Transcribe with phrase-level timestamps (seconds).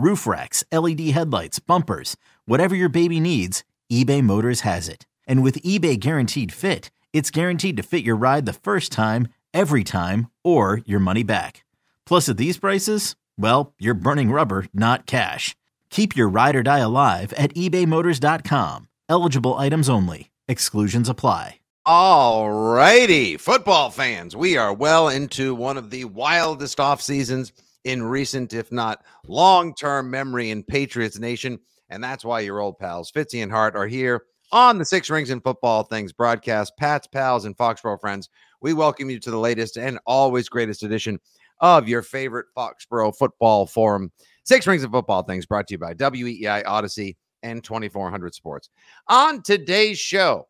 [0.00, 5.06] roof racks, LED headlights, bumpers, whatever your baby needs, eBay Motors has it.
[5.26, 9.84] And with eBay Guaranteed Fit, it's guaranteed to fit your ride the first time, every
[9.84, 11.64] time, or your money back.
[12.06, 15.56] Plus, at these prices, well, you're burning rubber, not cash.
[15.90, 18.88] Keep your ride or die alive at ebaymotors.com.
[19.08, 20.30] Eligible items only.
[20.48, 21.56] Exclusions apply.
[21.86, 27.52] All righty, football fans, we are well into one of the wildest off seasons
[27.84, 31.58] in recent, if not long term memory in Patriots Nation.
[31.88, 35.30] And that's why your old pals, Fitzy and Hart, are here on the Six Rings
[35.30, 36.76] and Football Things broadcast.
[36.76, 38.28] Pat's pals and Foxborough friends,
[38.60, 41.18] we welcome you to the latest and always greatest edition
[41.60, 44.12] of your favorite Foxborough football forum.
[44.44, 48.70] Six Rings of Football Things brought to you by WEEI Audacy and 2400 Sports.
[49.08, 50.48] On today's show,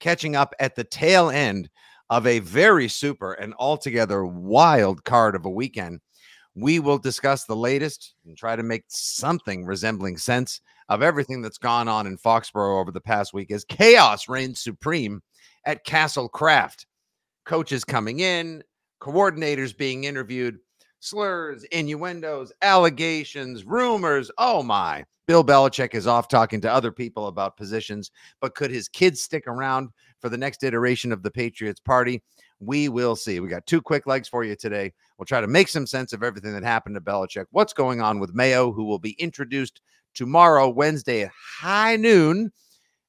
[0.00, 1.68] catching up at the tail end
[2.10, 6.00] of a very super and altogether wild card of a weekend.
[6.54, 11.58] We will discuss the latest and try to make something resembling sense of everything that's
[11.58, 15.22] gone on in Foxborough over the past week as chaos reigns supreme
[15.64, 16.86] at Castle Kraft.
[17.44, 18.62] Coaches coming in,
[19.00, 20.58] coordinators being interviewed,
[21.00, 24.30] slurs, innuendos, allegations, rumors.
[24.38, 25.04] Oh my.
[25.26, 29.46] Bill Belichick is off talking to other people about positions, but could his kids stick
[29.46, 29.88] around
[30.20, 32.22] for the next iteration of the Patriots party?
[32.60, 33.40] We will see.
[33.40, 34.92] We got two quick legs for you today.
[35.22, 37.44] We'll try to make some sense of everything that happened to Belichick.
[37.52, 39.80] What's going on with Mayo, who will be introduced
[40.14, 42.50] tomorrow, Wednesday at high noon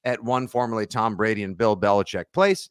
[0.03, 2.69] at one formerly Tom Brady and Bill Belichick place.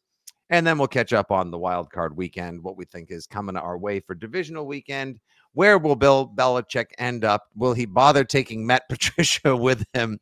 [0.51, 3.57] And then we'll catch up on the wild card weekend, what we think is coming
[3.57, 5.19] our way for divisional weekend.
[5.55, 7.49] Where will Bill Belichick end up?
[7.57, 10.21] Will he bother taking Matt Patricia with him?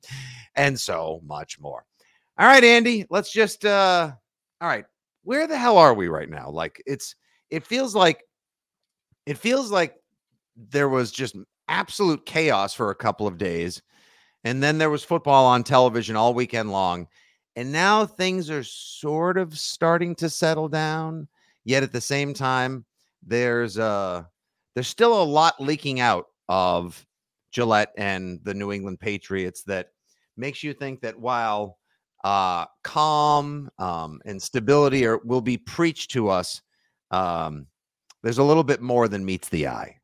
[0.55, 1.85] And so much more.
[2.39, 4.13] All right, Andy, let's just uh
[4.63, 4.87] all right.
[5.25, 6.49] Where the hell are we right now?
[6.49, 7.17] Like it's
[7.51, 8.25] it feels like
[9.27, 9.97] it feels like
[10.57, 11.37] there was just
[11.69, 13.83] absolute chaos for a couple of days.
[14.45, 17.07] And then there was football on television all weekend long.
[17.57, 21.29] And now things are sort of starting to settle down.
[21.65, 22.85] Yet at the same time,
[23.23, 24.25] there's uh
[24.75, 27.07] there's still a lot leaking out of
[27.51, 29.91] Gillette and the New England Patriots that
[30.37, 31.79] makes you think that while
[32.25, 36.63] uh, calm um, and stability are, will be preached to us,
[37.11, 37.67] um,
[38.23, 39.97] there's a little bit more than meets the eye.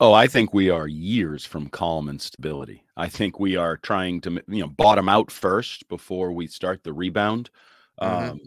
[0.00, 2.84] Oh, I think we are years from calm and stability.
[2.96, 6.92] I think we are trying to, you know, bottom out first before we start the
[6.92, 7.50] rebound.
[8.00, 8.30] Mm-hmm.
[8.30, 8.40] Um,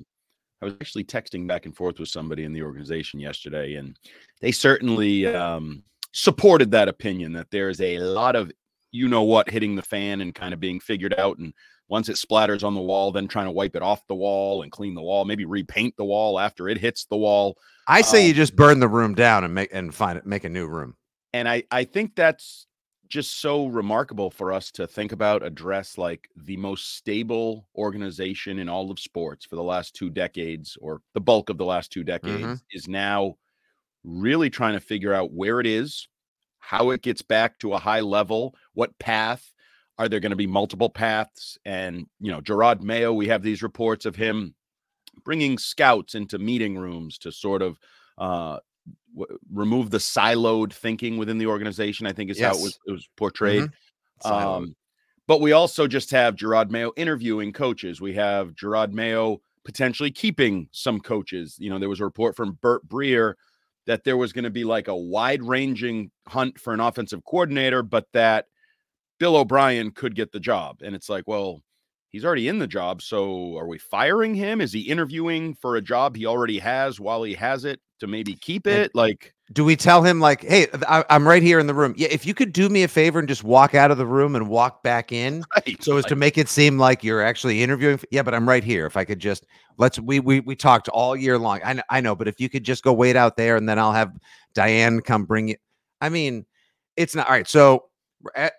[0.61, 3.97] I was actually texting back and forth with somebody in the organization yesterday, and
[4.41, 5.83] they certainly um,
[6.13, 8.51] supported that opinion that there is a lot of
[8.91, 11.37] you know what hitting the fan and kind of being figured out.
[11.37, 11.53] And
[11.87, 14.71] once it splatters on the wall, then trying to wipe it off the wall and
[14.71, 17.57] clean the wall, maybe repaint the wall after it hits the wall.
[17.87, 20.43] I say um, you just burn the room down and make and find it, make
[20.43, 20.95] a new room.
[21.33, 22.67] And I I think that's
[23.13, 28.67] just so remarkable for us to think about address like the most stable organization in
[28.67, 32.03] all of sports for the last two decades or the bulk of the last two
[32.03, 32.53] decades mm-hmm.
[32.71, 33.35] is now
[34.03, 36.07] really trying to figure out where it is
[36.57, 39.52] how it gets back to a high level what path
[39.99, 43.63] are there going to be multiple paths and you know Jerod Mayo we have these
[43.63, 44.55] reports of him
[45.23, 47.77] bringing scouts into meeting rooms to sort of
[48.17, 48.57] uh,
[49.15, 52.07] w- remove the siloed thinking within the organization.
[52.07, 52.53] I think is yes.
[52.53, 53.63] how it was, it was portrayed.
[54.23, 54.31] Mm-hmm.
[54.31, 54.75] Um,
[55.27, 58.01] But we also just have Jerod Mayo interviewing coaches.
[58.01, 61.55] We have Jerod Mayo potentially keeping some coaches.
[61.59, 63.35] You know, there was a report from Burt Breer
[63.85, 67.83] that there was going to be like a wide ranging hunt for an offensive coordinator,
[67.83, 68.47] but that
[69.23, 70.81] Bill O'Brien could get the job.
[70.83, 71.61] And it's like, well,
[72.09, 73.01] he's already in the job.
[73.01, 74.59] So are we firing him?
[74.59, 78.33] Is he interviewing for a job he already has while he has it to maybe
[78.33, 78.93] keep it?
[78.93, 81.93] Like, do we tell him like, hey, I, am right here in the room?
[81.95, 84.35] Yeah, if you could do me a favor and just walk out of the room
[84.35, 87.63] and walk back in, right, so as like, to make it seem like you're actually
[87.63, 88.01] interviewing.
[88.11, 88.85] Yeah, but I'm right here.
[88.85, 89.45] If I could just
[89.77, 91.61] let's we we we talked all year long.
[91.63, 93.79] I know, I know, but if you could just go wait out there and then
[93.79, 94.11] I'll have
[94.53, 95.55] Diane come bring you.
[96.01, 96.45] I mean,
[96.97, 97.47] it's not all right.
[97.47, 97.85] So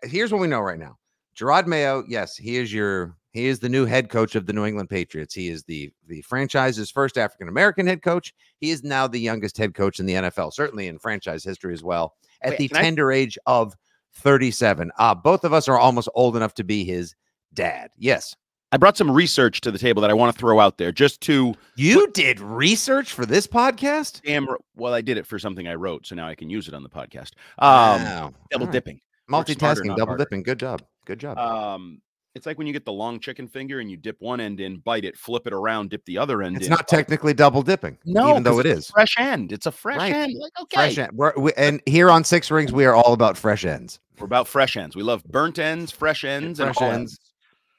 [0.02, 0.96] here's what we know right now.
[1.37, 4.64] Jerod Mayo, yes, he is your he is the new head coach of the New
[4.64, 5.34] England Patriots.
[5.34, 8.32] He is the the franchise's first African American head coach.
[8.61, 11.82] He is now the youngest head coach in the NFL, certainly in franchise history as
[11.82, 13.75] well, at Wait, the tender I- age of
[14.14, 14.93] 37.
[14.99, 17.14] Uh, both of us are almost old enough to be his
[17.52, 17.90] dad.
[17.99, 18.37] Yes.
[18.72, 21.20] I brought some research to the table that I want to throw out there just
[21.22, 24.20] to You put, did research for this podcast?
[24.22, 26.75] Damn well, I did it for something I wrote, so now I can use it
[26.75, 27.31] on the podcast.
[27.58, 28.34] Um wow.
[28.50, 28.72] double right.
[28.72, 29.00] dipping.
[29.30, 30.24] Multitasking, double harder.
[30.24, 30.42] dipping.
[30.42, 30.82] Good job.
[31.06, 31.38] Good job.
[31.38, 32.00] Um
[32.34, 34.78] it's like when you get the long chicken finger and you dip one end in,
[34.78, 36.70] bite it, flip it around, dip the other end it's in.
[36.70, 37.96] not technically double dipping.
[38.04, 39.52] No, even though it is fresh end.
[39.52, 40.12] It's a fresh right.
[40.12, 40.34] end.
[40.40, 41.12] Like okay, fresh end.
[41.14, 44.00] We're, we, and here on Six Rings, we are all about fresh ends.
[44.18, 44.96] We're about fresh ends.
[44.96, 47.18] We love burnt ends, fresh ends, fresh and ends,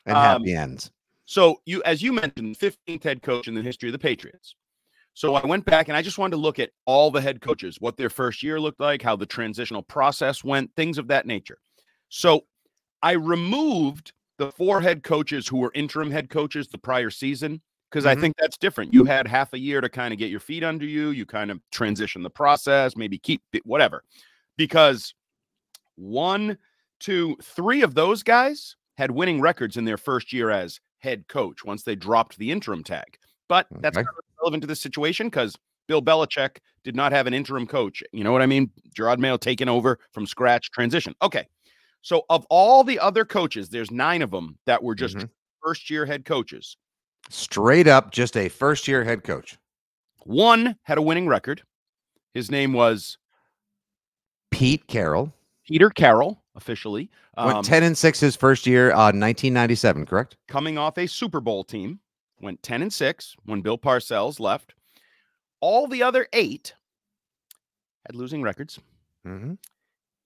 [0.05, 0.91] and happy um, ends.
[1.25, 4.55] So you, as you mentioned, 15th head coach in the history of the Patriots.
[5.15, 7.77] So I went back and I just wanted to look at all the head coaches,
[7.79, 11.57] what their first year looked like, how the transitional process went, things of that nature.
[12.09, 12.43] So
[13.01, 18.03] I removed the four head coaches who were interim head coaches the prior season because
[18.03, 18.17] mm-hmm.
[18.17, 18.93] I think that's different.
[18.93, 21.49] You had half a year to kind of get your feet under you, you kind
[21.49, 24.03] of transition the process, maybe keep it, whatever.
[24.57, 25.13] Because
[25.95, 26.57] one,
[26.99, 31.63] two, three of those guys had winning records in their first year as head coach
[31.63, 33.17] once they dropped the interim tag.
[33.47, 34.07] But that's okay.
[34.41, 35.55] Relevant to this situation because
[35.87, 38.03] Bill Belichick did not have an interim coach.
[38.11, 38.69] You know what I mean?
[38.97, 41.15] Jerod Mayo taking over from scratch transition.
[41.21, 41.47] Okay.
[42.01, 45.25] So, of all the other coaches, there's nine of them that were just mm-hmm.
[45.63, 46.77] first year head coaches.
[47.29, 49.57] Straight up, just a first year head coach.
[50.23, 51.63] One had a winning record.
[52.33, 53.17] His name was
[54.51, 55.33] Pete Carroll.
[55.67, 57.09] Peter Carroll, officially.
[57.37, 60.37] Um, went 10 and 6 his first year, uh, 1997, correct?
[60.47, 61.99] Coming off a Super Bowl team,
[62.41, 64.73] went 10 and 6 when Bill Parcells left.
[65.61, 66.73] All the other eight
[68.05, 68.79] had losing records.
[69.25, 69.53] Mm-hmm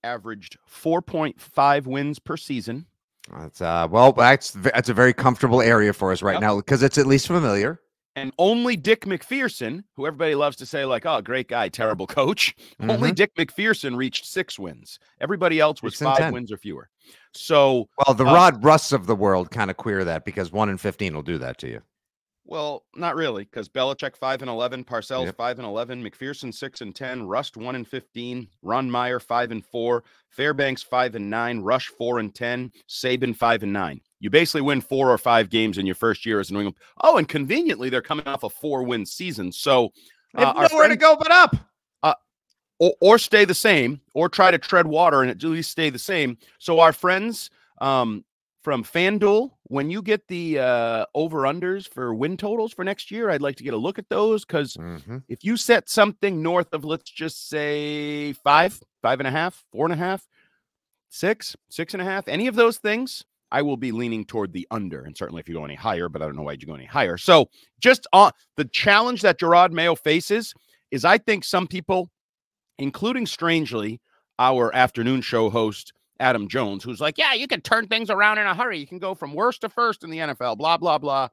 [0.02, 2.86] averaged 4.5 wins per season.
[3.30, 6.40] That's uh well that's that's a very comfortable area for us right yep.
[6.40, 7.80] now because it's at least familiar.
[8.16, 12.54] And only Dick MacPherson, who everybody loves to say like, "Oh, great guy, terrible coach."
[12.80, 12.90] Mm-hmm.
[12.90, 14.98] Only Dick MacPherson reached 6 wins.
[15.20, 16.88] Everybody else was 5 wins or fewer.
[17.34, 20.70] So, well, the uh, Rod Rust of the world kind of queer that because 1
[20.70, 21.82] in 15 will do that to you.
[22.46, 25.36] Well, not really, because Belichick five and eleven, Parcells yep.
[25.36, 29.64] five and eleven, MacPherson six and ten, Rust one and fifteen, Ron Meyer five and
[29.64, 34.00] four, Fairbanks five and nine, Rush four and ten, Saban five and nine.
[34.18, 36.76] You basically win four or five games in your first year as New England.
[37.02, 39.92] Oh, and conveniently, they're coming off a four-win season, so
[40.34, 41.56] uh, nowhere friend, to go but up.
[42.02, 42.14] Uh,
[42.80, 45.98] or, or stay the same, or try to tread water and at least stay the
[45.98, 46.36] same.
[46.58, 47.50] So our friends,
[47.80, 48.24] um,
[48.62, 49.50] from FanDuel.
[49.64, 53.56] When you get the uh, over unders for win totals for next year, I'd like
[53.56, 55.18] to get a look at those because mm-hmm.
[55.28, 59.86] if you set something north of, let's just say five, five and a half, four
[59.86, 60.26] and a half,
[61.08, 64.66] six, six and a half, any of those things, I will be leaning toward the
[64.70, 65.02] under.
[65.02, 66.84] And certainly if you go any higher, but I don't know why you go any
[66.84, 67.16] higher.
[67.16, 67.46] So
[67.80, 70.54] just on the challenge that Jerod Mayo faces
[70.90, 72.10] is I think some people,
[72.78, 74.00] including strangely,
[74.38, 78.46] our afternoon show host, Adam Jones, who's like, yeah, you can turn things around in
[78.46, 78.78] a hurry.
[78.78, 81.28] You can go from worst to first in the NFL, blah, blah, blah.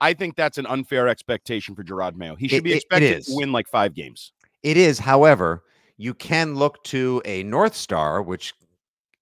[0.00, 2.36] I think that's an unfair expectation for Jerod Mayo.
[2.36, 4.32] He should it, be expected to win like five games.
[4.62, 4.98] It is.
[4.98, 5.64] However,
[5.96, 8.54] you can look to a North Star, which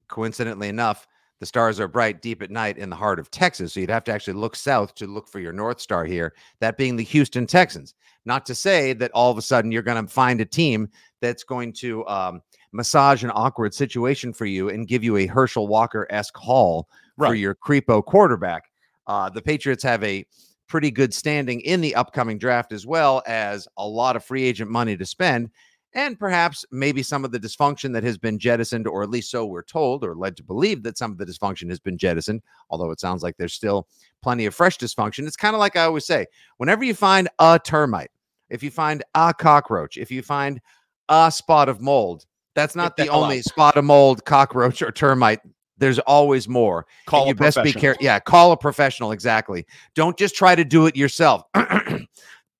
[0.09, 1.07] coincidentally enough,
[1.41, 3.73] the stars are bright deep at night in the heart of Texas.
[3.73, 6.77] So you'd have to actually look south to look for your North Star here, that
[6.77, 7.95] being the Houston Texans.
[8.25, 10.89] Not to say that all of a sudden you're going to find a team
[11.21, 15.69] that's going to um, massage an awkward situation for you and give you a Herschel
[15.69, 17.29] Walker esque haul right.
[17.29, 18.65] for your creepo quarterback.
[19.07, 20.25] Uh, the Patriots have a
[20.69, 24.71] pretty good standing in the upcoming draft, as well as a lot of free agent
[24.71, 25.51] money to spend.
[25.95, 29.47] And perhaps maybe some of the dysfunction that has been jettisoned, or at least so
[29.47, 32.91] we're told, or led to believe that some of the dysfunction has been jettisoned, although
[32.91, 33.89] it sounds like there's still
[34.23, 35.27] plenty of fresh dysfunction.
[35.27, 36.27] It's kind of like I always say
[36.59, 38.11] whenever you find a termite,
[38.51, 40.61] if you find a cockroach, if you find
[41.09, 42.27] a spot of mold,
[42.59, 45.41] that's not the only spot of mold, cockroach, or termite
[45.79, 46.87] There's always more.
[47.07, 47.81] Call And you a best be professional.
[47.81, 48.05] careful.
[48.05, 49.13] Yeah, call a professional.
[49.13, 49.65] Exactly.
[49.95, 51.43] Don't just try to do it yourself.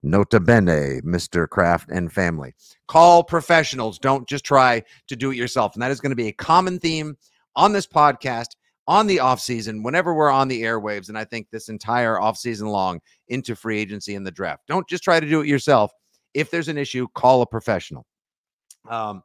[0.05, 1.49] Nota bene, Mr.
[1.49, 2.55] Kraft and family.
[2.87, 3.99] Call professionals.
[3.99, 5.75] Don't just try to do it yourself.
[5.75, 7.17] And that is going to be a common theme
[7.57, 8.51] on this podcast
[8.87, 12.39] on the off season whenever we're on the airwaves and I think this entire off
[12.39, 14.63] season long into free agency and the draft.
[14.69, 15.91] Don't just try to do it yourself.
[16.33, 18.07] If there's an issue, call a professional.
[18.89, 19.23] Um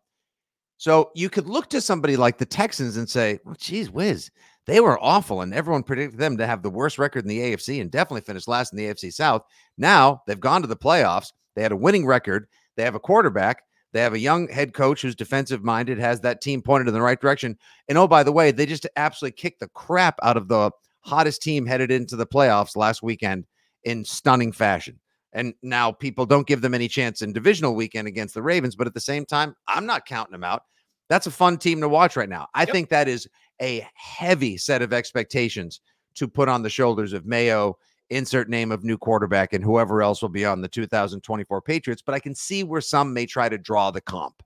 [0.78, 4.32] so you could look to somebody like the Texans and say, well, geez whiz,
[4.66, 7.82] they were awful, and everyone predicted them to have the worst record in the AFC
[7.82, 9.44] and definitely finish last in the AFC South.
[9.78, 11.34] Now they've gone to the playoffs.
[11.56, 12.48] They had a winning record.
[12.76, 13.64] They have a quarterback.
[13.92, 17.02] They have a young head coach who's defensive minded, has that team pointed in the
[17.02, 17.58] right direction.
[17.88, 21.44] And oh, by the way, they just absolutely kicked the crap out of the hottest
[21.44, 23.46] team headed into the playoffs last weekend
[23.84, 25.00] in stunning fashion.
[25.34, 28.88] And now people don't give them any chance in divisional weekend against the Ravens, but
[28.88, 30.64] at the same time, I'm not counting them out.
[31.10, 32.48] That's a fun team to watch right now.
[32.54, 32.70] I Yep.
[32.70, 33.28] think that is
[33.62, 35.82] a heavy set of expectations
[36.16, 37.78] to put on the shoulders of Mayo,
[38.10, 42.02] insert name of new quarterback, and whoever else will be on the 2024 Patriots.
[42.06, 44.44] But I can see where some may try to draw the comp.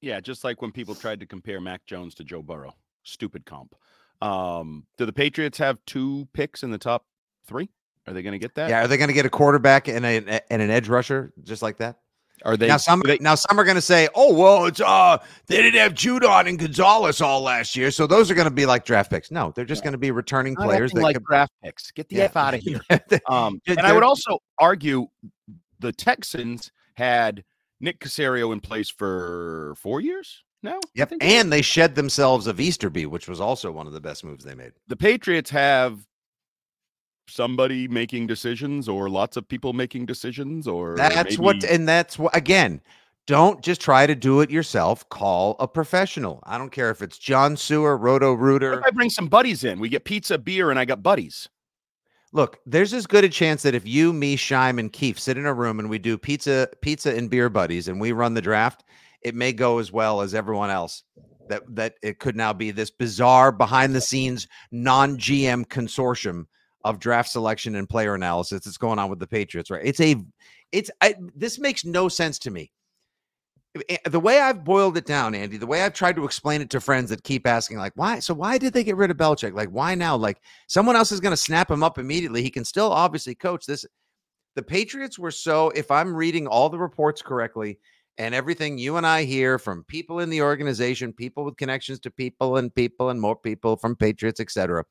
[0.00, 2.74] Yeah, just like when people tried to compare Mac Jones to Joe Burrow.
[3.02, 3.74] Stupid comp.
[4.20, 7.04] Um, do the Patriots have two picks in the top
[7.46, 7.68] three?
[8.06, 8.68] Are they going to get that?
[8.70, 11.62] Yeah, are they going to get a quarterback and, a, and an edge rusher just
[11.62, 11.98] like that?
[12.44, 12.66] Are they?
[12.66, 15.78] now some they- now some are going to say, "Oh well, it's uh they didn't
[15.78, 19.10] have Judon and Gonzalez all last year, so those are going to be like draft
[19.12, 21.92] picks." No, they're just going to be returning not players that like could, draft picks.
[21.92, 22.24] Get the Yeah.
[22.24, 22.80] f out of here.
[23.28, 25.06] Um, and I would also argue
[25.78, 27.44] the Texans had
[27.80, 30.78] Nick Caserio in place for four years now.
[30.78, 31.34] I Yep, think it was.
[31.34, 34.56] and they shed themselves of Easterby, which was also one of the best moves they
[34.56, 34.72] made.
[34.88, 36.00] the Patriots have
[37.28, 42.36] somebody making decisions or lots of people making decisions or That's what, and that's what
[42.36, 42.80] again.
[43.28, 45.08] Don't just try to do it yourself.
[45.08, 46.40] Call a professional.
[46.42, 48.82] I don't care if it's John Sewer, Roto Rooter.
[48.84, 49.78] I bring some buddies in?
[49.78, 51.48] We get pizza, beer, and I got buddies.
[52.32, 55.46] Look, there's as good a chance that if you, me, Shime, and Keefe sit in
[55.46, 58.84] a room and we do pizza, pizza and beer buddies, and we run the draft,
[59.20, 61.04] it may go as well as everyone else.
[61.48, 66.46] That that it could now be this bizarre behind the scenes non GM consortium
[66.84, 69.70] of draft selection and player analysis that's going on with the Patriots.
[69.70, 69.82] Right?
[69.84, 70.16] It's a,
[70.72, 72.72] it's I, this makes no sense to me.
[74.04, 76.80] The way I've boiled it down, Andy, the way I've tried to explain it to
[76.80, 78.18] friends that keep asking, like, why?
[78.18, 79.54] So why did they get rid of Belichick?
[79.54, 80.14] Like, why now?
[80.14, 82.42] Like, someone else is going to snap him up immediately.
[82.42, 83.86] He can still obviously coach this.
[84.56, 87.78] The Patriots were so, if I'm reading all the reports correctly
[88.18, 92.10] and everything you and I hear from people in the organization, people with connections to
[92.10, 94.84] people and people and more people from Patriots, etc.,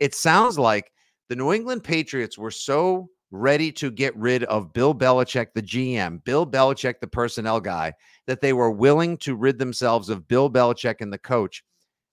[0.00, 0.90] it sounds like
[1.28, 6.22] the New England Patriots were so ready to get rid of Bill Belichick, the GM,
[6.24, 7.92] Bill Belichick, the personnel guy,
[8.26, 11.64] that they were willing to rid themselves of Bill Belichick and the coach,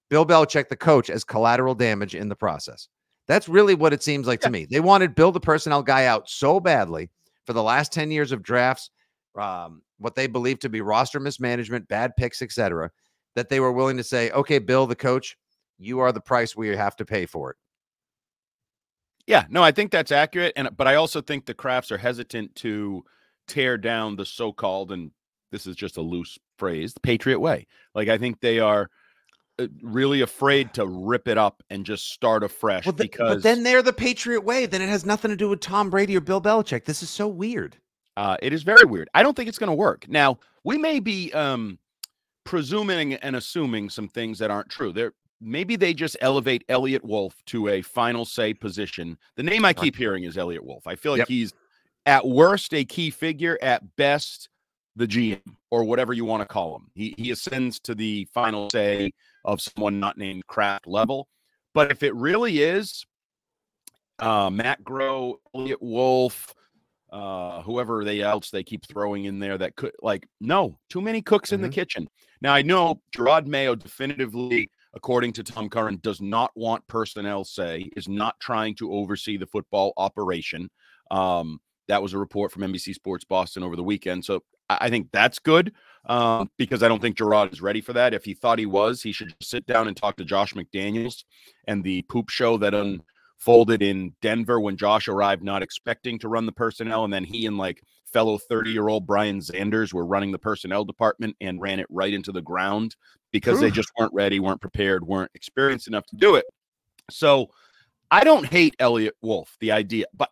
[0.10, 2.88] Bill Belichick, the coach, as collateral damage in the process.
[3.27, 4.65] That's really what it seems like to me.
[4.70, 7.10] They wanted Bill, the personnel guy, out so badly
[7.46, 8.89] for the last 10 years of drafts,
[9.39, 12.91] um, what they believe to be roster mismanagement, bad picks, etc.,
[13.36, 15.38] that they were willing to say, okay, Bill, the coach,
[15.79, 17.58] you are the price we have to pay for it.
[19.27, 20.53] Yeah, no, I think that's accurate.
[20.56, 23.03] And but I also think the Krafts are hesitant to
[23.48, 25.12] tear down the so-called, and
[25.51, 27.68] this is just a loose phrase, the Patriot way.
[27.96, 28.89] Like I think they are
[29.60, 33.44] uh, really afraid to rip it up and just start afresh Well, the- because but
[33.44, 34.65] then they're the Patriot way.
[34.65, 36.86] Then it has nothing to do with Tom Brady or Bill Belichick.
[36.86, 37.77] This is so weird.
[38.18, 39.10] Uh, it is very weird.
[39.13, 40.08] I don't think it's going to work.
[40.08, 41.80] Now, we may be um,
[42.44, 44.92] presuming and assuming some things that aren't true.
[44.92, 49.17] There, maybe they just elevate Eliot Wolf to a final say position.
[49.35, 50.88] The name I keep hearing is Eliot Wolf.
[50.88, 51.27] I feel like Yep.
[51.27, 51.53] he's
[52.05, 54.50] at worst a key figure, at best
[54.95, 56.89] the GM or whatever you want to call him.
[56.93, 59.12] He he ascends to the final say
[59.45, 61.27] of someone not named Kraft level.
[61.73, 63.03] But if it really is
[64.19, 66.53] uh, Matt Groh, Elliot Wolf,
[67.12, 71.21] uh, whoever they else they keep throwing in there that could like no too many
[71.21, 71.73] cooks in the Mhm.
[71.73, 72.07] kitchen.
[72.41, 77.89] Now I know Jerod Mayo definitively, according to Tom Curran, does not want personnel say
[77.95, 80.69] is not trying to oversee the football operation.
[81.12, 84.23] Um, that was a report from NBC Sports Boston over the weekend.
[84.23, 85.73] So I, think that's good
[86.05, 88.13] um, because I don't think Jerod is ready for that.
[88.13, 91.23] If he thought he was, he should sit down and talk to Josh McDaniels
[91.67, 92.73] and the poop show that
[93.43, 97.03] unfolded in Denver when Josh arrived, not expecting to run the personnel.
[97.03, 100.85] And then he and like fellow 30 year old Brian Xanders were running the personnel
[100.85, 102.95] department and ran it right into the ground
[103.31, 106.45] because they just weren't ready, weren't prepared, weren't experienced enough to do it.
[107.09, 107.47] So
[108.12, 110.29] I don't hate Eliot Wolf, the idea, but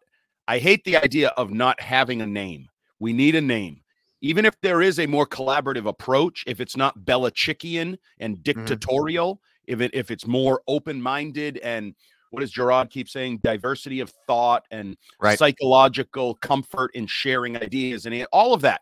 [0.47, 2.67] I hate the idea of not having a name.
[2.99, 3.81] We need a name.
[4.21, 8.43] Even if there is a more collaborative approach, if it's not Belichickian and mm-hmm.
[8.43, 11.95] dictatorial, if it if it's more open-minded and
[12.31, 13.39] what does Jerod keep saying?
[13.43, 15.37] Diversity of thought and Right.
[15.37, 18.81] psychological comfort in sharing ideas and all of that.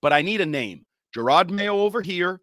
[0.00, 0.86] But I need a name.
[1.14, 2.40] Jerod Mayo over here,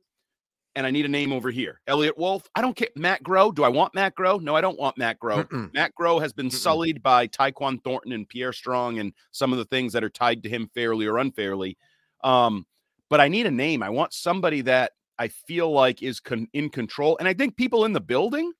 [0.76, 1.80] and I need a name over here.
[1.88, 2.48] Eliot Wolf.
[2.54, 2.90] I don't care.
[2.96, 3.54] Matt Groh.
[3.54, 4.42] Do I want Matt Groh?
[4.42, 5.48] No, I don't want Matt Groh.
[5.48, 5.74] Mm-mm.
[5.74, 6.54] Matt Groh has been Mm-mm.
[6.54, 10.44] sullied by Tyquan Thornton and Pierre Strong and some of the things that are tied
[10.44, 11.78] to him fairly or unfairly.
[12.24, 12.66] Um,
[13.10, 13.82] but I need a name.
[13.82, 17.18] I want somebody that I feel like is con- in control.
[17.18, 18.52] And I think people in the building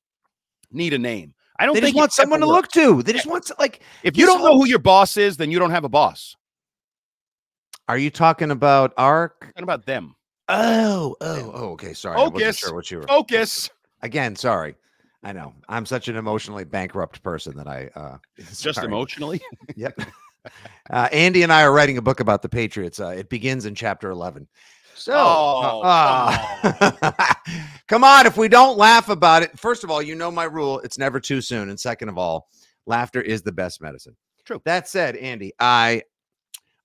[0.72, 1.36] need a name.
[1.60, 2.76] I don't They think just want someone to works.
[2.76, 3.04] look to.
[3.04, 3.82] They just want to, like.
[4.04, 6.36] If you don't know who your boss is, then you don't have a boss.
[7.88, 9.50] Are you talking about Ark?
[9.56, 10.16] What about them?
[10.50, 11.70] Oh, oh, oh.
[11.72, 12.18] Okay, sorry.
[12.18, 12.58] I wasn't Focus.
[12.60, 13.08] sure what you were.
[13.08, 13.70] Focus.
[14.02, 14.76] Again, sorry.
[15.24, 15.54] I know.
[15.68, 18.88] I'm such an emotionally bankrupt person that I uh it's Just sorry.
[18.88, 19.42] emotionally.
[19.76, 20.00] Yep.
[20.90, 23.02] Uh, Andy and I are writing a book about the Patriots.
[23.02, 24.48] Uh, it begins in chapter 11.
[24.98, 27.34] So, Oh, uh,
[27.88, 28.26] come on.
[28.26, 31.20] If we don't laugh about it, first of all, you know my rule it's never
[31.20, 31.70] too soon.
[31.70, 32.48] And second of all,
[32.86, 34.16] laughter is the best medicine.
[34.44, 34.62] True.
[34.66, 36.02] That said, Andy, I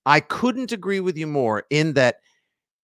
[0.04, 2.16] I couldn't agree with you more in that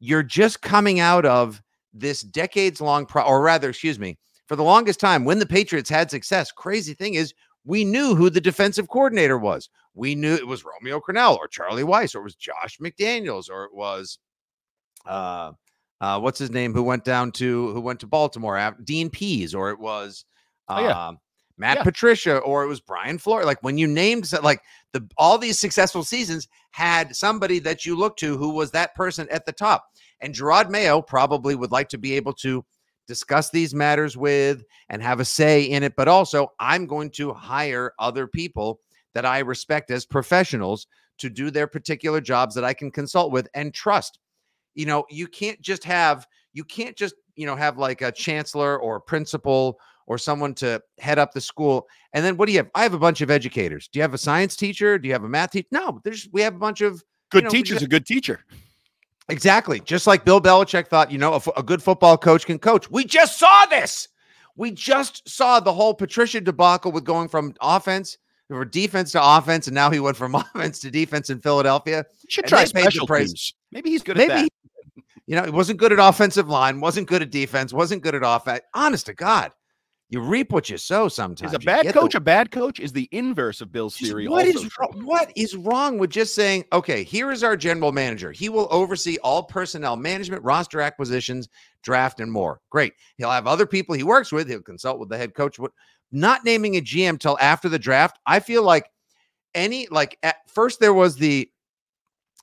[0.00, 1.60] you're just coming out of
[1.92, 5.90] this decades long pro or rather, excuse me, for the longest time when the Patriots
[5.90, 9.68] had success, crazy thing is we knew who the defensive coordinator was.
[9.94, 13.64] We knew it was Romeo Crennel or Charlie Weis or it was Josh McDaniels or
[13.64, 14.18] it was
[15.08, 15.52] uh
[16.00, 19.54] uh what's his name who went down to who went to Baltimore af- Dean Pees
[19.54, 20.24] or it was
[20.68, 21.12] uh, Oh, yeah.
[21.56, 21.82] Matt Yeah.
[21.82, 24.60] Patricia or it was Brian Flores like when you named like
[24.92, 29.26] the all these successful seasons had somebody that you looked to who was that person
[29.30, 29.86] at the top
[30.20, 32.64] and Jerod Mayo probably would like to be able to
[33.08, 37.32] discuss these matters with and have a say in it but also I'm going to
[37.32, 38.78] hire other people
[39.14, 40.86] that I respect as professionals
[41.18, 44.20] to do their particular jobs that I can consult with and trust.
[44.78, 48.78] You know, you can't just have you can't just, you know, have like a chancellor
[48.78, 51.86] or a principal or someone to head up the school.
[52.12, 52.70] And then what do you have?
[52.76, 53.88] I have a bunch of educators.
[53.88, 54.96] Do you have a science teacher?
[54.96, 55.68] Do you have a math teacher?
[55.72, 58.44] No, there's we have a bunch of Good know, we teacher's got- a good teacher.
[59.28, 59.80] Exactly.
[59.80, 62.90] Just like Bill Belichick thought, you know, a, a good football coach can coach.
[62.90, 64.08] We just saw this.
[64.56, 68.16] We just saw the whole Patricia debacle with going from offense
[68.50, 72.06] or defense to offense, and now he went from offense to defense in Philadelphia.
[72.22, 73.54] You should And try they paid the special teams.
[73.70, 74.48] Maybe he's good Maybe, at that.
[75.26, 78.22] You know, it wasn't good at offensive line, wasn't good at defense, wasn't good at
[78.24, 78.60] offense.
[78.74, 79.52] Honest to God,
[80.10, 81.50] you reap what you sow sometimes.
[81.52, 82.80] Is a bad get the- coach a bad coach?
[82.80, 84.26] Is the inverse of Bill's theory.
[84.26, 84.72] What, also is,
[85.04, 88.32] what is wrong with just saying, okay, here is our general manager.
[88.32, 91.48] He will oversee all personnel management, roster acquisitions,
[91.82, 92.60] draft, and more.
[92.70, 92.94] Great.
[93.16, 94.48] He'll have other people he works with.
[94.48, 95.58] He'll consult with the head coach.
[96.10, 98.18] Not naming a GM till after the draft?
[98.24, 98.90] I feel like
[99.54, 101.50] any like at first there was the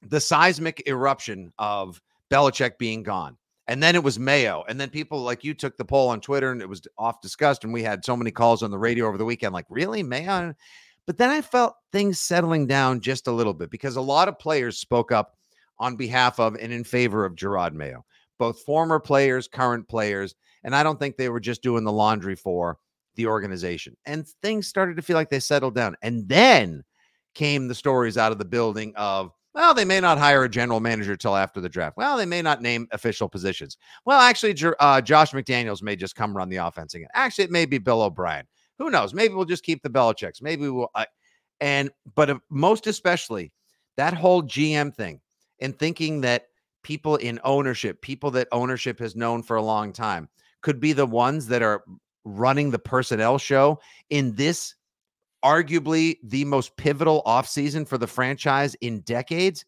[0.03, 1.99] the seismic eruption of
[2.31, 3.38] Belichick being gone.
[3.67, 4.63] And then it was Mayo.
[4.69, 7.63] And then people like you took the poll on Twitter and it was off discussed.
[7.63, 10.53] And we had so many calls on the radio over the weekend, like, really, Mayo?
[11.07, 14.39] But then I felt things settling down just a little bit because a lot of
[14.39, 15.35] players spoke up
[15.79, 18.05] on behalf of and in favor of Jerod Mayo,
[18.38, 20.35] both former players, current players.
[20.63, 22.77] And I don't think they were just doing the laundry for
[23.15, 23.95] the organization.
[24.05, 25.95] And things started to feel like they settled down.
[26.01, 26.83] And then
[27.33, 30.81] came the stories out of the building of, well, they may not hire a general
[30.81, 31.95] manager till after the draft.
[31.95, 33.77] Well, they may not name official positions.
[34.03, 37.07] Well, actually, uh, Josh McDaniels may just come run the offense again.
[37.13, 38.45] Actually, it may be Bill O'Brien.
[38.79, 39.13] Who knows?
[39.13, 40.41] Maybe we'll just keep the Belichicks.
[40.41, 40.89] Maybe we'll.
[40.93, 41.05] Uh,
[41.61, 43.53] and but uh, most especially
[43.95, 45.21] that whole GM thing
[45.61, 46.47] and thinking that
[46.83, 50.27] people in ownership, people that ownership has known for a long time,
[50.61, 51.85] could be the ones that are
[52.25, 54.75] running the personnel show in this
[55.45, 59.63] arguably the most pivotal offseason for the franchise in decades.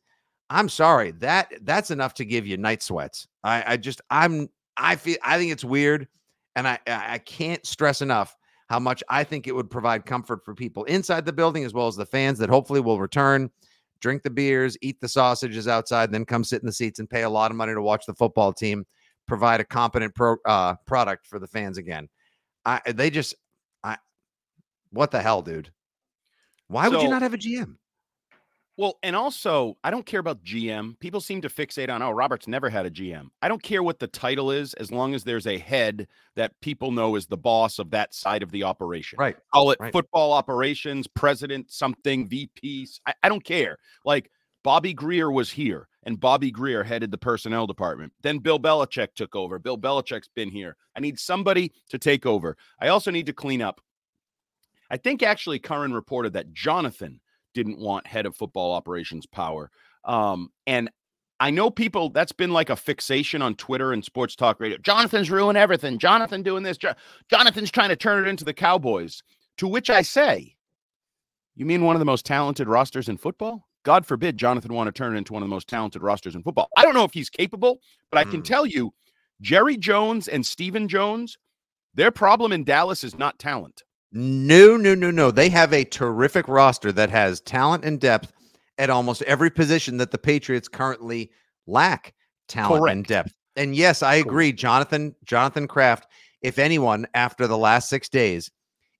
[0.49, 3.27] I'm sorry, that that's enough to give you night sweats.
[3.43, 6.07] I, I just I'm I feel I think it's weird,
[6.55, 8.35] and I I can't stress enough
[8.69, 11.87] how much I think it would provide comfort for people inside the building as well
[11.87, 13.49] as the fans that hopefully will return,
[13.99, 17.23] drink the beers, eat the sausages outside, then come sit in the seats and pay
[17.23, 18.85] a lot of money to watch the football team
[19.27, 22.07] provide a competent pro, uh, product for the fans again.
[22.65, 23.35] I they just
[24.91, 25.71] what the hell, dude?
[26.67, 27.75] Why would you not have a GM?
[28.77, 30.99] Well, and also, I don't care about GM.
[30.99, 33.29] People seem to fixate on, oh, Roberts never had a GM.
[33.41, 36.91] I don't care what the title is, as long as there's a head that people
[36.91, 39.17] know is the boss of that side of the operation.
[39.17, 39.35] Right.
[39.51, 39.91] Call it right.
[39.91, 42.99] football operations, president, something, VPs.
[43.07, 43.79] I, I don't care.
[44.05, 44.29] Like
[44.63, 48.13] Bobby Grier was here, and Bobby Grier headed the personnel department.
[48.21, 49.57] Then Bill Belichick took over.
[49.57, 50.75] Bill Belichick's been here.
[50.95, 52.55] I need somebody to take over.
[52.79, 53.81] I also need to clean up.
[54.89, 57.19] I think actually Curran reported that Jonathan
[57.53, 59.69] didn't want head of football operations power.
[60.05, 60.89] Um, and
[61.39, 64.77] I know people that's been like a fixation on Twitter and sports talk radio.
[64.79, 65.99] Jonathan's ruining everything.
[65.99, 66.77] Jonathan doing this.
[66.77, 66.93] Jo-
[67.29, 69.21] Jonathan's trying to turn it into the Cowboys.
[69.57, 70.55] To which I say,
[71.55, 73.67] you mean one of the most talented rosters in football?
[73.83, 76.43] God forbid Jonathan want to turn it into one of the most talented rosters in
[76.43, 76.69] football.
[76.77, 77.79] I don't know if he's capable,
[78.11, 78.45] but I can Mm.
[78.45, 78.93] tell you,
[79.41, 81.37] Jerry Jones and Stephen Jones,
[81.93, 83.83] their problem in Dallas is not talent.
[84.11, 85.31] No, no, no, no.
[85.31, 88.31] They have a terrific roster that has talent and depth
[88.77, 91.31] at almost every position that the Patriots currently
[91.65, 92.13] lack
[92.47, 93.33] talent and depth.
[93.55, 96.07] And yes, I agree, Jonathan Jonathan Kraft,
[96.41, 98.51] if anyone after the last 6 days,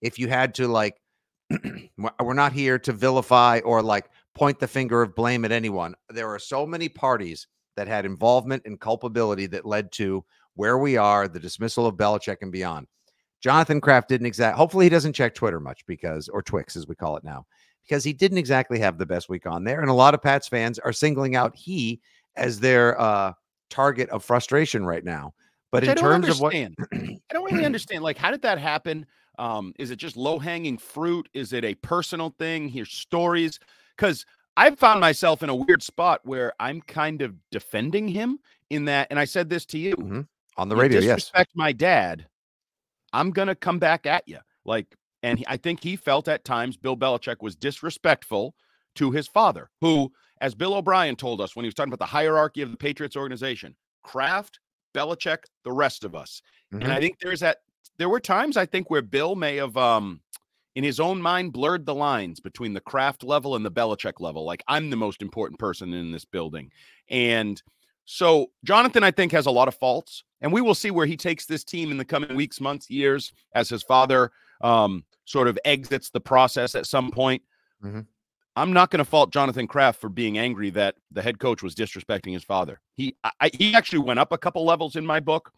[0.02, 1.00] if you had to like
[1.50, 5.94] we're we're not here to vilify or like point the finger of blame at anyone.
[6.10, 10.96] There are so many parties that had involvement and culpability that led to where we
[10.96, 12.88] are, the dismissal of Belichick and beyond.
[13.40, 14.56] Jonathan Kraft didn't exact.
[14.56, 17.46] Hopefully, he doesn't check Twitter much because, or Twix as we call it now,
[17.86, 19.80] because he didn't exactly have the best week on there.
[19.80, 22.00] And a lot of Pats fans are singling out he
[22.36, 23.32] as their uh,
[23.70, 25.34] target of frustration right now.
[25.70, 26.54] But Which in terms of what.
[26.54, 26.70] I
[27.30, 28.02] don't really understand.
[28.02, 29.06] Like, how did that happen?
[29.38, 31.28] Um, is it just low hanging fruit?
[31.32, 32.68] Is it a personal thing?
[32.68, 33.60] Here's stories.
[33.96, 34.24] Because
[34.56, 39.06] I've found myself in a weird spot where I'm kind of defending him in that,
[39.10, 40.26] and I said this to you Mhm.
[40.56, 42.26] on the you radio, yes, disrespect my dad,
[43.12, 44.38] I'm gonna come back at you.
[44.64, 48.54] Like, and he- I think he felt at times Bill Belichick was disrespectful
[48.96, 52.10] to his father, who, as Bill O'Brien told us when he was talking about the
[52.10, 54.60] hierarchy of the Patriots organization, Kraft,
[54.94, 56.42] Belichick, the rest of us.
[56.72, 56.82] Mhm.
[56.84, 57.58] And I think there's that.
[57.98, 60.20] There were times I think where Bill may have, um,
[60.74, 64.44] in his own mind, blurred the lines between the Kraft level and the Belichick level.
[64.44, 66.70] Like I'm the most important person in this building,
[67.08, 67.60] and
[68.10, 71.14] so Jonathan, I think, has a lot of faults, and we will see where he
[71.14, 75.58] takes this team in the coming weeks, months, years, as his father um, sort of
[75.66, 77.42] exits the process at some point.
[77.84, 78.06] Mhm.
[78.56, 81.74] I'm not going to fault Jonathan Kraft for being angry that the head coach was
[81.74, 82.80] disrespecting his father.
[82.96, 85.52] He I- he actually went up a couple levels in my book,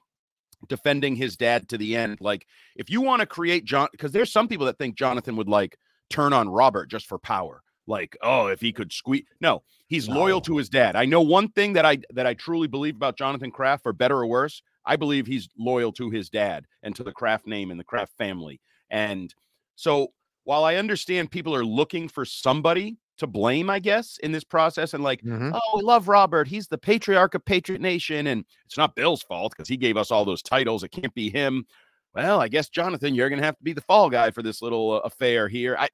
[0.68, 2.18] defending his dad to the end.
[2.20, 5.48] Like if you want to create John, because there's some people that think Jonathan would
[5.48, 5.78] like
[6.10, 7.62] turn on Robert just for power.
[7.86, 9.24] Like, oh, if he could squeeze.
[9.40, 10.96] No, he's loyal to his dad.
[10.96, 14.18] I know one thing that I that I truly believe about Jonathan Kraft, for better
[14.18, 14.62] or worse.
[14.86, 18.12] I believe he's loyal to his dad and to the Kraft name and the Kraft
[18.16, 18.60] family.
[18.90, 19.34] And
[19.76, 20.12] so
[20.44, 24.94] while I understand people are looking for somebody to blame, I guess, in this process,
[24.94, 25.52] and like, Mhm.
[25.54, 26.48] oh, we love Robert.
[26.48, 28.28] He's the patriarch of Patriot Nation.
[28.28, 30.82] And it's not Bill's fault because he gave us all those titles.
[30.82, 31.66] It can't be him.
[32.14, 34.62] Well, I guess, Jonathan, you're going to have to be the fall guy for this
[34.62, 35.76] little uh, affair here.
[35.78, 35.88] I,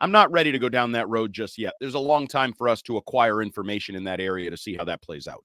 [0.00, 1.74] I'm not ready to go down that road just yet.
[1.80, 4.84] There's a long time for us to acquire information in that area to see how
[4.84, 5.44] that plays out.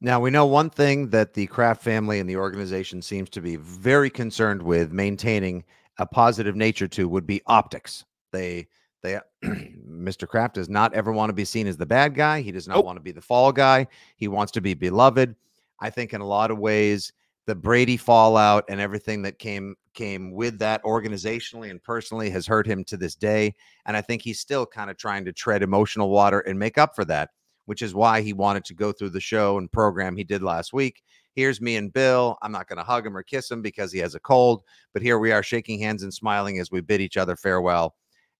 [0.00, 3.56] Now we know one thing that the Kraft family and the organization seems to be
[3.56, 5.64] very concerned with maintaining
[5.98, 8.04] a positive nature to would be optics.
[8.32, 8.66] They
[9.02, 10.26] they Mr.
[10.26, 12.40] Kraft does not ever want to be seen as the bad guy.
[12.40, 12.86] He does not Nope.
[12.86, 13.86] want to be the fall guy.
[14.16, 15.36] He wants to be beloved.
[15.80, 17.12] I think in a lot of ways
[17.46, 22.66] the Brady fallout and everything that came came with that organizationally and personally has hurt
[22.66, 23.54] him to this day
[23.86, 26.94] and I think he's still kind of trying to tread emotional water and make up
[26.94, 27.30] for that
[27.66, 30.72] which is why he wanted to go through the show and program he did last
[30.72, 31.02] week.
[31.34, 32.36] Here's me and Bill.
[32.42, 35.02] I'm not going to hug him or kiss him because he has a cold, but
[35.02, 37.94] here we are shaking hands and smiling as we bid each other farewell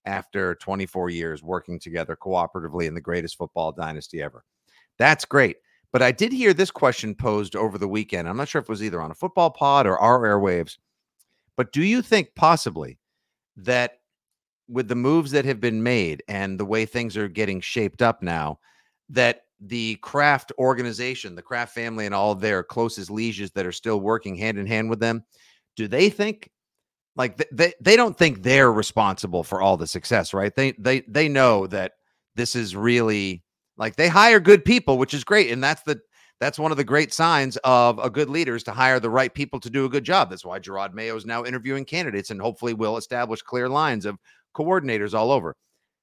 [0.05, 4.45] after 24 years working together cooperatively in the greatest football dynasty ever.
[4.99, 5.57] That's great.
[5.92, 8.28] But I did hear this question posed over the weekend.
[8.28, 10.78] I'm not sure if it was either on a football pod or our airwaves.
[11.57, 12.98] But do you think possibly
[13.57, 13.98] that
[14.68, 18.22] with the moves that have been made and the way things are getting shaped up
[18.22, 18.59] now,
[19.11, 24.00] that the Kraft organization, the Kraft family, and all their closest lieges that are still
[24.00, 25.24] working hand in hand with them,
[25.76, 26.50] do they think
[27.16, 30.55] like th- they they don't think they're responsible for all the success, right?
[30.55, 31.92] They they they know that
[32.35, 33.42] this is really
[33.76, 36.00] like they hire good people, which is great, and that's the
[36.40, 39.32] that's one of the great signs of a good leader is to hire the right
[39.32, 40.28] people to do a good job.
[40.28, 44.18] That's why Jerod Mayo is now interviewing candidates and hopefully will establish clear lines of
[44.56, 45.54] coordinators all over.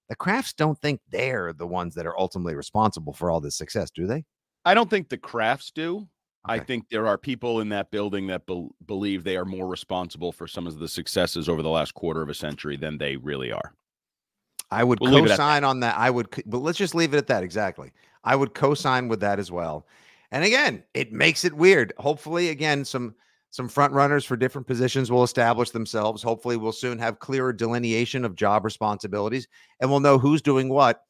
[0.07, 3.91] The Krafts don't think they're the ones that are ultimately responsible for all this success,
[3.91, 4.23] do they?
[4.63, 6.07] I don't think the Krafts do.
[6.45, 10.31] I think there are people in that building that bel believe they are more responsible
[10.31, 13.51] for some of the successes over the last quarter of a century than they really
[13.51, 13.73] are.
[14.71, 15.97] I would We'll leave it at co-sign on that.
[15.97, 17.43] I would, but let's just leave it at that.
[17.43, 17.91] Exactly.
[18.23, 19.87] I would co-sign with that as well.
[20.31, 21.93] And again, it makes it weird.
[21.97, 23.15] Hopefully, again, some
[23.51, 26.21] some front runners for different positions will establish themselves.
[26.21, 29.47] Hopefully, we'll soon have clearer delineation of job responsibilities,
[29.79, 31.01] and we'll know who's doing what.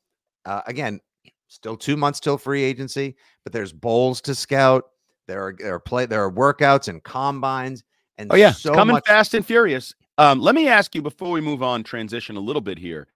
[0.46, 1.02] Uh, again,
[1.50, 4.86] still two months till free agency, but there's bowls to scout.
[5.28, 7.84] There are there are play there are workouts and combines,
[8.18, 9.06] and Oh yeah, so coming much.
[9.06, 9.94] fast and furious.
[10.18, 13.08] Um, let me ask you before we move on, transition a little bit here.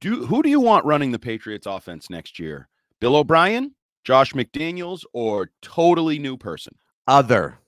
[0.00, 2.68] Do who do you want running the Patriots offense next year?
[3.00, 6.74] Bill O'Brien, Josh McDaniels or totally new person?
[7.06, 7.58] Other.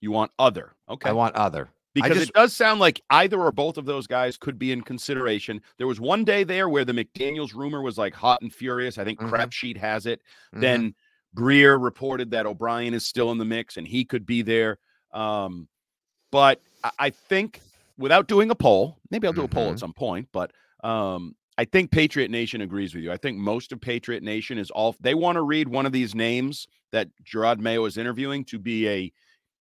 [0.00, 0.74] You want other.
[0.88, 1.08] Okay.
[1.10, 1.70] I want other.
[1.94, 4.82] because just- it does sound like either or both of those guys could be in
[4.82, 5.62] consideration.
[5.78, 8.98] There was one day there where the McDaniels rumor was like hot and furious.
[8.98, 9.28] I think Mhm.
[9.30, 10.20] Crap Sheet has it.
[10.54, 10.60] Mhm.
[10.60, 10.94] Then
[11.34, 14.78] Greer reported that O'Brien is still in the mix and he could be there.
[15.12, 15.68] Um,
[16.30, 17.60] but I, I think
[17.96, 19.80] without doing a poll, maybe I'll do a poll at Mhm.
[19.80, 20.52] some point, but
[20.84, 23.12] um, I think Patriot Nation agrees with you.
[23.12, 26.14] I think most of Patriot Nation is all they want to read one of these
[26.14, 29.12] names that Jerod Mayo is interviewing to be a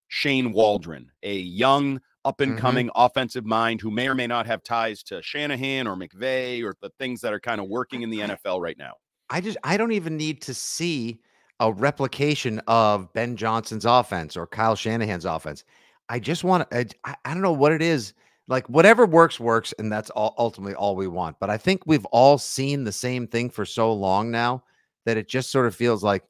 [0.09, 2.29] Shane Waldron, a young mm-hmm.
[2.29, 5.97] up and coming offensive mind who may or may not have ties to Shanahan or
[5.97, 8.95] McVay or the things that are kind of working in the NFL right now.
[9.31, 11.21] I just I don't even need to see
[11.61, 15.65] a replication of Ben Johnson's offense or Kyle Shanahan's offense.
[16.09, 18.15] I just want to I, I don't know what it is.
[18.47, 21.39] Like whatever works works and that's all ultimately all we want.
[21.41, 24.63] But I think we've all seen the same thing for so long now
[25.07, 26.25] that it just sort of feels like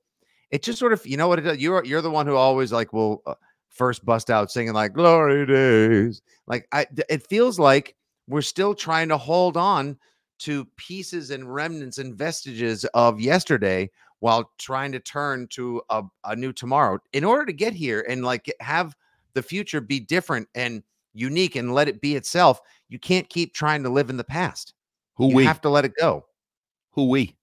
[0.50, 1.58] it just sort of you know what it is?
[1.58, 3.34] You're you're the one who always like will uh,
[3.68, 6.22] first bust out singing like glory days.
[6.46, 7.96] Like I it feels like
[8.28, 9.98] we're still trying to hold on
[10.40, 16.36] to pieces and remnants and vestiges of yesterday while trying to turn to a, a
[16.36, 18.96] new tomorrow in order to get here and like have
[19.34, 20.82] the future be different and
[21.14, 24.74] unique and let it be itself you can't keep trying to live in the past
[25.16, 25.44] Who you we?
[25.44, 26.26] have to let it go
[26.92, 27.36] Who we?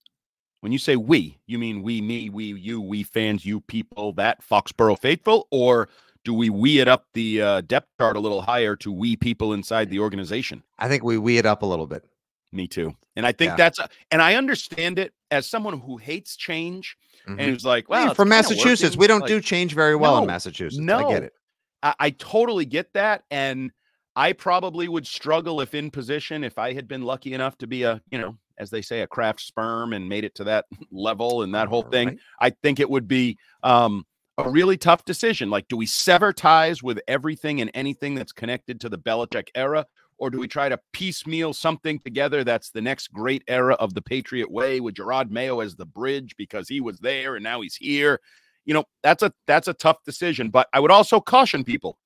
[0.62, 4.44] When you say we, you mean we, me, we, you, we fans, you people, that
[4.44, 5.90] Foxborough faithful, or
[6.24, 9.54] do we we it up the uh, depth chart a little higher to we people
[9.54, 10.62] inside the organization?
[10.78, 12.06] i think we we it up a little bit
[12.54, 12.94] Me too.
[13.16, 13.56] And I think Yeah.
[13.56, 16.96] that's, a, and I understand it as someone who hates change
[17.28, 17.40] Mhm.
[17.40, 19.00] and who's like, Well, well, from massachusetts working.
[19.00, 20.78] we don't Like, do change very well in Massachusetts.
[20.80, 21.34] no, i get it
[21.84, 23.24] I, I totally get that.
[23.32, 23.72] And
[24.15, 27.84] I probably would struggle if in position, if I had been lucky enough to be
[27.84, 31.44] a, you know, as they say, a Kraft sperm and made it to that level
[31.44, 32.08] and that whole thing.
[32.10, 32.20] Alright.
[32.39, 34.06] I think it would be um,
[34.38, 35.50] a really tough decision.
[35.50, 39.86] Like, do we sever ties with everything and anything that's connected to the Belichick era?
[40.17, 44.04] Or do we try to piecemeal something together that's the next great era of the
[44.04, 47.76] Patriot way with Jerod Mayo as the bridge because he was there and now he's
[47.76, 48.20] here?
[48.65, 50.50] You know, that's a that's a tough decision.
[50.50, 51.97] But I would also caution people.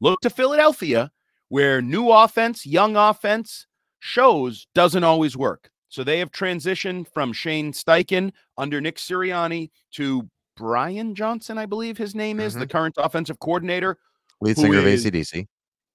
[0.00, 1.10] Look to Philadelphia,
[1.48, 3.66] where new offense, young offense
[3.98, 5.70] shows doesn't always work.
[5.88, 11.98] So they have transitioned from Shane Steichen under Nick Sirianni to Brian Johnson, I believe
[11.98, 12.70] his name is, the mm-hmm.
[12.70, 13.98] current offensive coordinator
[14.40, 15.46] lead singer of acdc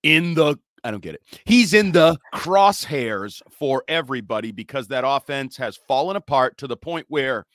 [0.04, 1.24] in the I don't get it.
[1.46, 7.08] He's in the crosshairs for everybody because that offense has fallen apart to the point
[7.10, 7.48] where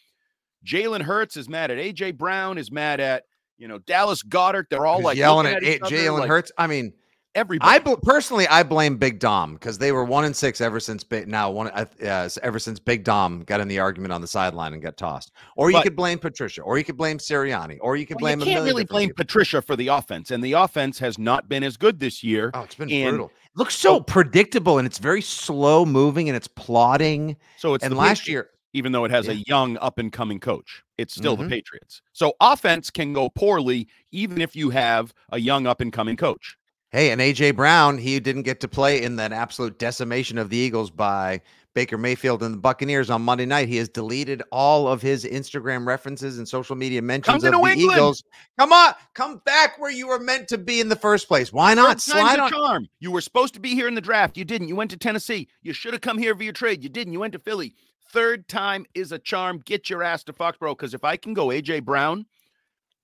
[0.66, 3.24] Jalen Hurts is mad at AJ Brown, is mad at
[3.58, 4.64] you know Dallas Goedert.
[4.70, 6.92] They're all like yelling at, each A- other, jalen like, hurts i mean
[7.32, 7.70] Everybody.
[7.70, 11.04] I bl- personally, I blame Big Dom because they were one and six ever since
[11.04, 14.26] Big now one uh, uh, ever since Big Dom got in the argument on the
[14.26, 15.30] sideline and got tossed.
[15.54, 18.34] Or you But- could blame Patricia, or you could blame Sirianni, or you could Well,
[18.34, 18.40] blame.
[18.40, 19.24] you can't really blame people.
[19.24, 22.50] Patricia for the offense, and the offense has not been as good this year.
[22.52, 23.30] Oh, it's been and- brutal.
[23.54, 27.36] Looks so predictable, and it's very slow moving, and it's plodding.
[27.58, 30.82] So it's and last year, even though it has a young up and coming coach,
[30.98, 31.40] it's still Mhm.
[31.44, 32.02] the Patriots.
[32.12, 36.56] So offense can go poorly even if you have a young up and coming coach.
[36.92, 40.56] hey, and AJ Brown, he didn't get to play in that absolute decimation of the
[40.56, 41.40] Eagles by
[41.72, 43.68] Baker Mayfield and the Buccaneers on Monday night.
[43.68, 47.64] He has deleted all of his Instagram references and social media mentions of the New
[47.68, 47.92] England.
[47.92, 48.24] Eagles.
[48.58, 51.52] Come on, come back where you were meant to be in the first place.
[51.52, 52.50] Why not Third slide on?
[52.50, 52.88] charm.
[52.98, 54.36] You were supposed to be here in the draft.
[54.36, 54.66] You didn't.
[54.66, 55.46] You went to Tennessee.
[55.62, 56.82] You should have come here via trade.
[56.82, 57.12] You didn't.
[57.12, 57.76] You went to Philly.
[58.12, 59.62] Third time is a charm.
[59.64, 60.76] Get your ass to Foxborough.
[60.76, 62.26] Because if I can go AJ Brown,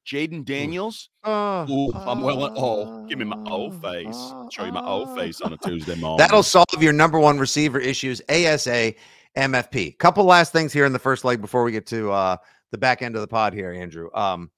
[0.07, 2.45] Jayden Daniels, Oh, ooh, uh, I'm well.
[2.45, 4.33] Uh, oh, give me my old uh, face.
[4.53, 6.19] Show you my old face on a Tuesday morning.
[6.19, 8.95] That'll solve your number one receiver issues, ASA,
[9.37, 9.99] MFP.
[9.99, 12.37] Couple last things here in the first leg before we get to uh,
[12.71, 14.09] the back end of the pod here, Andrew.
[14.15, 14.51] Um,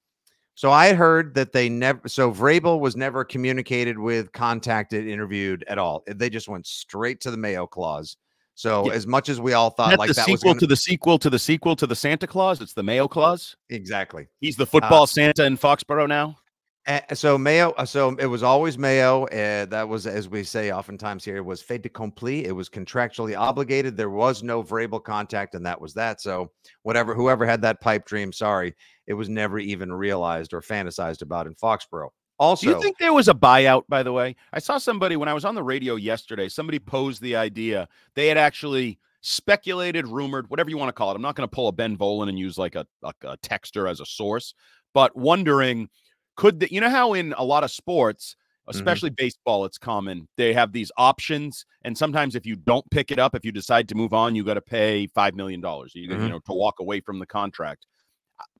[0.55, 5.79] so I heard that they never, so Vrabel was never communicated with, contacted, interviewed at
[5.79, 6.03] all.
[6.07, 8.17] They just went straight to the Mayo clause.
[8.59, 8.95] So Yeah.
[8.95, 10.77] as much as we all thought That's like the that was sequel gonna, to the
[10.77, 12.61] sequel to the sequel to the Santa Claus.
[12.61, 13.55] It's the Mayo Claus.
[13.71, 14.27] exactly.
[14.41, 16.37] He's the football Uh, Santa in Foxborough now.
[16.85, 19.27] Uh, so Mayo, uh, so it was always Mayo.
[19.27, 22.47] Uh, that was, as we say oftentimes here, was fait de accompli.
[22.47, 23.97] It was contractually obligated.
[23.97, 26.21] There was no Vrabel contact, and that was that.
[26.21, 26.51] So
[26.83, 28.75] whatever, whoever had that pipe dream, sorry,
[29.07, 32.11] it was never even realized or fantasized about in Foxborough.
[32.39, 34.37] Also, Do you think there was a buyout, by the way?
[34.53, 38.29] I saw somebody when I was on the radio yesterday, somebody posed the idea they
[38.29, 41.17] had actually speculated, rumored, whatever you want to call it.
[41.17, 43.91] I'm not going to pull a Ben Volin and use like a, like a texter
[43.91, 44.55] as a source,
[44.95, 45.89] but wondering
[46.37, 48.79] could the, you know how in a lot of sports, mm-hmm.
[48.79, 53.19] especially baseball, it's common they have these options, and sometimes if you don't pick it
[53.19, 55.93] up, if you decide to move on, you got to pay five million dollars.
[55.95, 56.29] You, you mm-hmm.
[56.29, 57.87] know to walk away from the contract.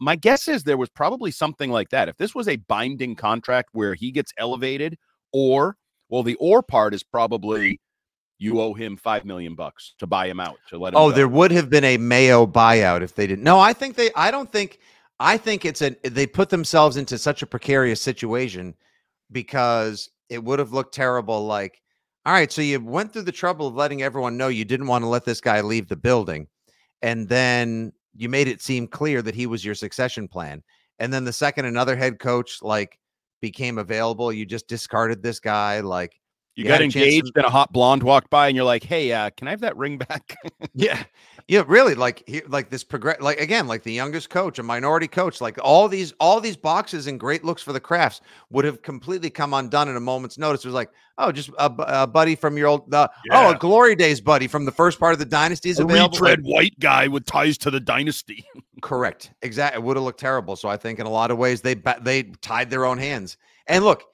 [0.01, 2.09] My guess is there was probably something like that.
[2.09, 4.99] If this was a binding contract where he gets elevated,
[5.33, 5.77] or
[6.09, 7.81] well, the or part is probably
[8.39, 10.99] you owe him five million bucks to buy him out to let him.
[10.99, 11.17] Oh, go.
[11.17, 13.45] there would have been a Mayo buyout if they didn't.
[13.45, 14.11] No, I think they.
[14.15, 14.79] I don't think.
[15.21, 15.97] I think it's a.
[16.05, 18.75] They put themselves into such a precarious situation
[19.33, 21.47] because it would have looked terrible.
[21.47, 21.83] Like,
[22.25, 25.03] all right, so you went through the trouble of letting everyone know you didn't want
[25.03, 26.47] to let this guy leave the building,
[27.03, 30.63] and then you made it seem clear that he was your succession plan.
[30.99, 32.99] And then the second another head coach like
[33.41, 35.81] became available, you just discarded this guy.
[35.81, 36.21] Like,
[36.57, 38.83] you, you got chance to- engaged and a hot blonde walked by, and you're like,
[38.83, 40.37] "Hey, uh, can I have that ring back?"
[40.75, 41.03] Yeah.
[41.49, 45.09] Yeah, really like he, like this progress like again like the youngest coach, a minority
[45.09, 48.83] coach, like all these all these boxes and great looks for the Krafts would have
[48.83, 50.63] completely come undone in a moment's notice.
[50.63, 53.95] It was like, oh, just a, a buddy from your old uh, oh, a glory
[53.95, 56.19] days buddy from the first part of the dynasty is a available.
[56.19, 58.45] retread white guy with ties to the dynasty.
[58.83, 59.33] Correct.
[59.41, 59.81] Exactly.
[59.81, 60.55] It would have looked terrible.
[60.55, 63.39] So I think in a lot of ways they they tied their own hands.
[63.67, 64.05] And look,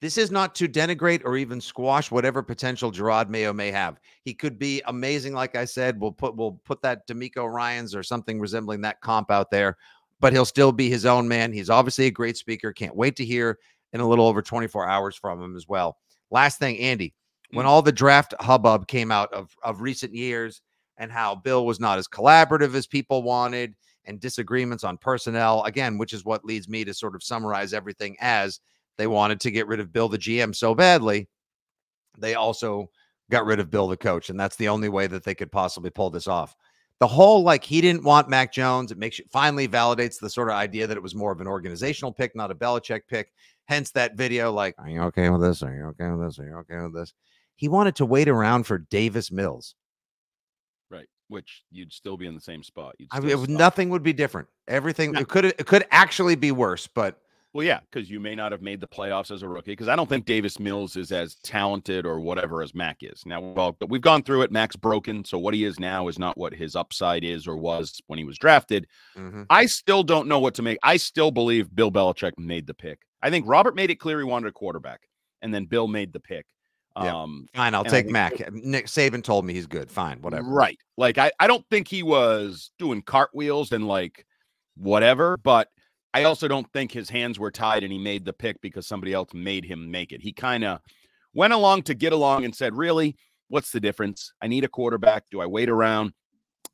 [0.00, 3.98] this is not to denigrate or even squash whatever potential Jerod Mayo may have.
[4.22, 6.00] He could be amazing, like I said.
[6.00, 9.76] We'll put we'll put that DeMeco Ryans or something resembling that comp out there,
[10.20, 11.52] but he'll still be his own man.
[11.52, 12.72] He's obviously a great speaker.
[12.72, 13.58] Can't wait to hear
[13.92, 15.96] in a little over 24 hours from him as well.
[16.30, 17.14] Last thing, Andy,
[17.52, 17.68] when mm.
[17.68, 20.62] all the draft hubbub came out of of recent years
[20.98, 25.98] and how Bill was not as collaborative as people wanted and disagreements on personnel again,
[25.98, 28.60] which is what leads me to sort of summarize everything as
[28.98, 31.28] they wanted to get rid of Bill the GM so badly.
[32.18, 32.90] They also
[33.30, 35.90] got rid of Bill the coach, and that's the only way that they could possibly
[35.90, 36.54] pull this off.
[37.00, 40.48] The whole like he didn't want Mac Jones, it makes you finally validates the sort
[40.48, 43.32] of idea that it was more of an organizational pick, not a Belichick pick.
[43.68, 45.62] Hence that video, like, are you okay with this?
[45.62, 46.38] Are you okay with this?
[46.40, 47.14] Are you okay with this?
[47.54, 49.74] He wanted to wait around for Davis Mills.
[50.90, 51.06] right.
[51.28, 52.94] Which you'd still be in the same spot.
[52.98, 53.58] You'd I mean, it would- suck.
[53.58, 54.48] nothing would be different.
[54.66, 55.20] Everything No.
[55.20, 57.20] it could it could actually be worse, but
[57.54, 59.72] Well, yeah, because you may not have made the playoffs as a rookie.
[59.72, 63.22] Because I don't think Davis Mills is as talented or whatever as Mac is.
[63.24, 64.52] Now, well, but we've gone through it.
[64.52, 68.00] Mac's broken, so what he is now is not what his upside is or was
[68.06, 68.86] when he was drafted.
[69.16, 69.46] mhm.
[69.48, 70.78] I still don't know what to make.
[70.82, 73.00] I still believe Bill Belichick made the pick.
[73.22, 75.08] I think Robert made it clear he wanted a quarterback,
[75.42, 76.46] and then Bill made the pick.
[76.96, 77.16] Yeah.
[77.22, 77.74] Um, fine.
[77.74, 78.52] I'll take Mac.
[78.52, 79.90] Nick Saban told me he's good.
[79.90, 80.48] Fine, whatever.
[80.48, 80.78] Right.
[80.96, 84.26] Like I, I don't think he was doing cartwheels and like
[84.76, 85.68] whatever, but
[86.14, 89.12] I also don't think his hands were tied and he made the pick because somebody
[89.12, 90.22] else made him make it.
[90.22, 90.80] He kind of
[91.34, 93.16] went along to get along and said, Really,
[93.48, 94.32] what's the difference?
[94.42, 95.24] I need a quarterback.
[95.30, 96.12] Do I wait around?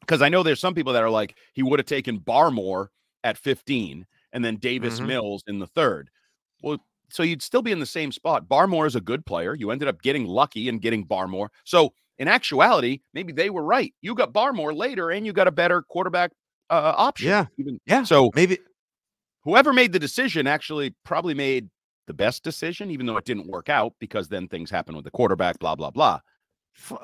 [0.01, 2.89] Because I know there's some people that are like, he would have taken Barmore
[3.25, 5.07] at 15 and then Davis Mhm.
[5.07, 6.11] Mills in the third.
[6.63, 6.79] Well,
[7.11, 8.49] so you'd still be in the same spot.
[8.49, 9.55] Barmore is a good player.
[9.55, 11.49] You ended up getting lucky and getting Barmore.
[11.65, 13.95] So in actuality, maybe they were right.
[14.03, 16.33] You got Barmore later and you got a better quarterback
[16.71, 17.29] uh, option.
[17.29, 17.47] Yeah.
[17.59, 18.05] Even Yeah.
[18.05, 18.59] so Maybe
[19.45, 21.69] whoever made the decision actually probably made
[22.07, 25.11] the best decision, even though it didn't work out because then things happen with the
[25.11, 26.21] quarterback, blah, blah, blah.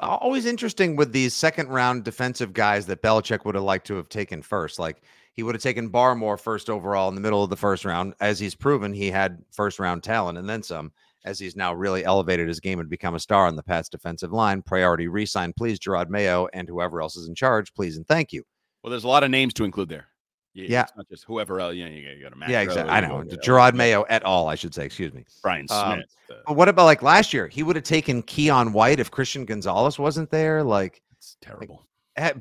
[0.00, 4.08] always interesting with these second round defensive guys that Belichick would have liked to have
[4.08, 4.78] taken first.
[4.78, 8.14] Like he would have taken Barmore first overall in the middle of the first round.
[8.20, 10.92] As he's proven, he had first round talent and then some.
[11.24, 14.32] As he's now really elevated his game and become a star on the Pats defensive
[14.32, 14.62] line.
[14.62, 18.42] Priority resign, please, Jerod Mayo, and whoever else is in charge, please and thank you.
[18.82, 20.09] Well, there's a lot of names to include there.
[20.54, 20.82] Y- Yeah.
[20.82, 21.74] It's not just whoever else.
[21.74, 22.90] You, know, you got to Matt yeah, exactly.
[22.92, 23.20] I know.
[23.20, 24.48] Uh, Jerod Mayo et al.
[24.48, 24.84] I should say.
[24.84, 25.24] Excuse me.
[25.42, 25.78] Brian Smith.
[25.80, 27.46] Um, uh, But what about like last year?
[27.46, 30.62] He would have taken Keion White if Christian Gonzalez wasn't there.
[30.64, 31.84] Like it's terrible.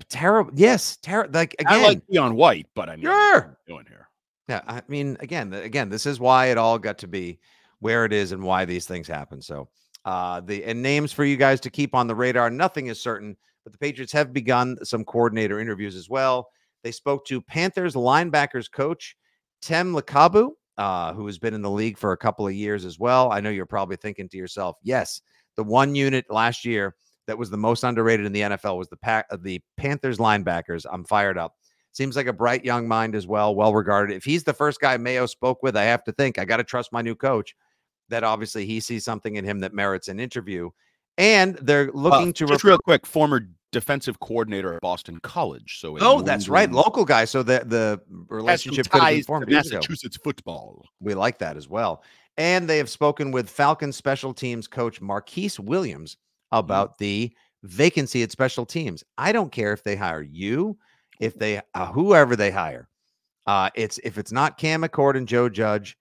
[0.10, 0.52] terrible.
[0.56, 1.32] Yes, terrible.
[1.34, 3.58] Like again, I like Keion White, but I mean, Sure.
[3.68, 4.08] doing here?
[4.48, 7.40] Yeah, I mean, again, again, this is why it all got to be
[7.82, 9.40] where it is and why these things happen.
[9.44, 9.70] So,
[10.06, 12.50] uh, the and names for you guys to keep on the radar.
[12.50, 16.50] Nothing is certain, but the Patriots have begun some coordinator interviews as well.
[16.84, 19.16] They spoke to Panthers linebackers coach
[19.62, 22.98] Tem Lukabu, uh, who has been in the league for a couple of years as
[23.00, 23.32] well.
[23.32, 25.22] I know you're probably thinking to yourself, yes,
[25.58, 26.96] the one unit last year
[27.28, 30.86] that was the most underrated in the NFL was the pack the Panthers linebackers.
[30.92, 31.56] I'm fired up.
[31.92, 34.16] Seems like a bright young mind as well, well regarded.
[34.16, 36.64] If he's the first guy Mayo spoke with, I have to think I got to
[36.64, 37.56] trust my new coach.
[38.08, 40.70] That obviously he sees something in him that merits an interview,
[41.18, 42.46] and they're looking Uh, to.
[42.48, 45.80] just rep- real quick, former defensive coordinator at Boston College.
[45.80, 47.26] So oh, that's right, local guy.
[47.26, 49.56] So the the relationship could have ties to formed ago.
[49.56, 50.86] Massachusetts football.
[51.00, 52.04] We like that as well.
[52.38, 56.18] And they have spoken with Falcons special teams coach Marquice Williams
[56.52, 59.04] about the vacancy at special teams.
[59.18, 60.78] I don't care if they hire you,
[61.20, 62.88] if they uh, whoever they hire.
[63.46, 65.98] Uh, it's if it's not Cam Achord and Joe Judge,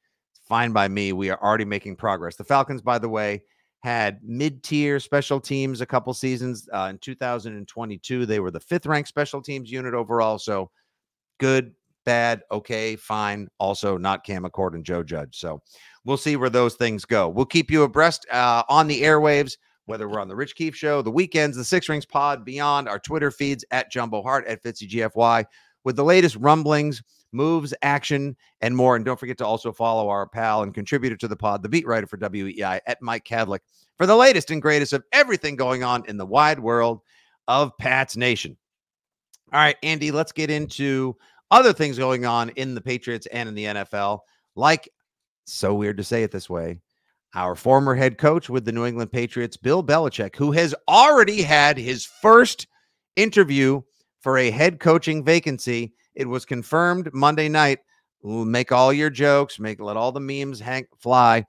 [0.48, 1.12] fine by me.
[1.12, 2.36] We are already making progress.
[2.36, 3.42] The Falcons, by the way,
[3.80, 6.68] had mid-tier special teams a couple seasons.
[6.72, 10.38] Uh, in 2022, they were the fifth ranked special teams unit overall.
[10.38, 10.70] So
[11.38, 11.72] good
[12.08, 13.48] bad, okay, fine.
[13.60, 15.38] Also, not Cam Achord and Joe Judge.
[15.38, 15.60] So
[16.06, 17.28] we'll see where those things go.
[17.28, 21.02] We'll keep you abreast uh, on the airwaves, whether we're on the Rich Keefe Show,
[21.02, 24.88] the weekends, the Six Rings Pod, beyond our Twitter feeds at Jumbo Hart at Fitzy
[24.88, 25.44] GFY
[25.84, 27.02] with the latest rumblings,
[27.32, 28.96] moves, action, and more.
[28.96, 31.86] And don't forget to also follow our pal and contributor to the pod, the beat
[31.86, 33.60] writer for WEEI at Mike Kadlick,
[33.96, 37.00] for the latest and greatest of everything going on in the wide world
[37.46, 38.56] of Pat's Nation.
[39.52, 41.16] All right, Andy, let's get into
[41.50, 44.20] other things going on in the Patriots and in the NFL.
[44.54, 44.88] Like,
[45.46, 46.80] so weird to say it this way,
[47.34, 51.78] our former head coach with the New England Patriots, Bill Belichick, who has already had
[51.78, 52.66] his first
[53.16, 53.80] interview
[54.20, 55.94] for a head coaching vacancy.
[56.18, 57.78] It was confirmed Monday night.
[58.24, 61.44] Make all your jokes, make let all the memes hang fly.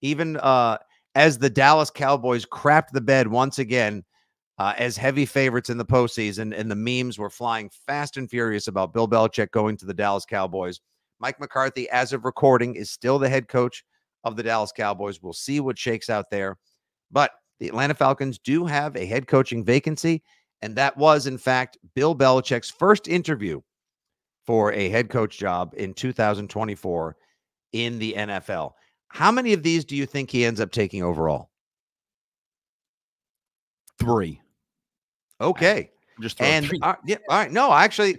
[0.00, 0.78] Even uh,
[1.14, 4.02] as the Dallas Cowboys crapped the bed once again
[4.56, 8.68] uh, as heavy favorites in the postseason, and the memes were flying fast and furious
[8.68, 10.80] about Bill Belichick going to the Dallas Cowboys.
[11.18, 13.84] Mike McCarthy, as of recording, is still the head coach
[14.24, 15.22] of the Dallas Cowboys.
[15.22, 16.56] We'll see what shakes out there.
[17.10, 20.22] But the Atlanta Falcons do have a head coaching vacancy,
[20.62, 23.60] and that was, in fact, Bill Belichick's first interview
[24.46, 27.16] for a head coach job in 2024
[27.72, 28.72] in the NFL.
[29.08, 31.50] How many of these do you think he ends up taking overall?
[33.98, 34.40] Three.
[35.40, 35.90] Okay.
[36.20, 37.52] Just and uh, yeah, all right.
[37.52, 38.18] No, actually,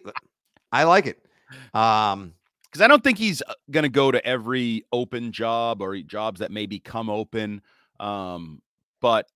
[0.72, 1.20] I like it.
[1.74, 2.34] Um,
[2.66, 6.42] because I don't think he's uh, going to go to every open job or jobs
[6.42, 7.62] that may become open.
[8.00, 8.62] Um,
[9.02, 9.28] but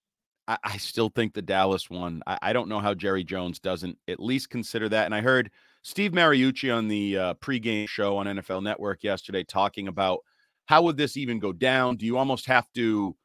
[0.48, 2.22] I, I, still think the Dallas one.
[2.28, 5.06] I, I, don't know how Jerry Jones doesn't at least consider that.
[5.06, 5.50] And I heard
[5.84, 10.20] Steve Mariucci on the uh, pregame show on NFL Network yesterday talking about
[10.66, 11.98] how would this even go down.
[11.98, 13.16] Do you almost have to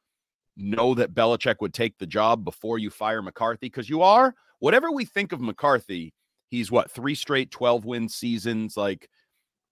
[0.55, 3.67] know that Belichick would take the job before you fire McCarthy?
[3.67, 6.13] Because you are whatever we think of McCarthy,
[6.49, 8.75] he's what three straight 12 win seasons.
[8.77, 9.09] Like,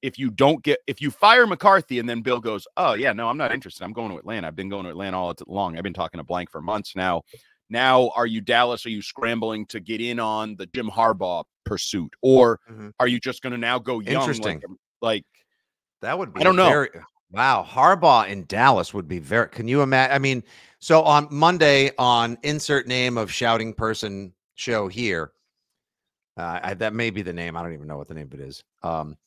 [0.02, 3.28] if you don't get, if you fire McCarthy and then Bill goes, Oh, yeah, no,
[3.28, 3.84] I'm not interested.
[3.84, 4.48] I'm going to Atlanta.
[4.48, 5.78] I've been going to Atlanta all long.
[5.78, 7.24] I've been talking to blank for months now.
[7.70, 8.86] Now, are you Dallas?
[8.86, 12.14] Are you scrambling to get in on the Jim Harbaugh pursuit?
[12.22, 12.90] Or mm-hmm.
[13.00, 14.22] are you just going to now go young?
[14.22, 14.62] Interesting.
[14.62, 14.64] Like,
[15.02, 15.26] like,
[16.02, 16.70] that would be, I don't know.
[16.70, 16.90] Very,
[17.32, 17.66] wow.
[17.68, 20.16] Harbaugh in Dallas would be very, can you imagine?
[20.16, 20.44] I mean,
[20.80, 25.32] so on Monday, on insert name of shouting person show here.
[26.38, 27.56] Uh, I, that may be the name.
[27.56, 28.64] I don't even know what the name of it is.
[28.84, 29.18] Um,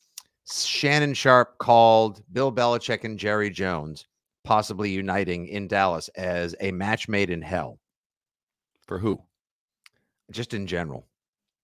[0.51, 4.07] Shannon Sharpe called Bill Belichick and Jerry Jones
[4.45, 7.78] possibly uniting in Dallas as a match made in hell.
[8.89, 9.22] For who?
[10.32, 11.07] Just in general.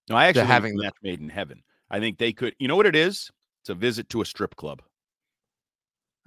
[0.09, 1.63] No, I actually having match made in heaven.
[1.91, 2.55] I think they could.
[2.59, 3.31] You know what it is?
[3.63, 4.83] It's a visit to a strip club.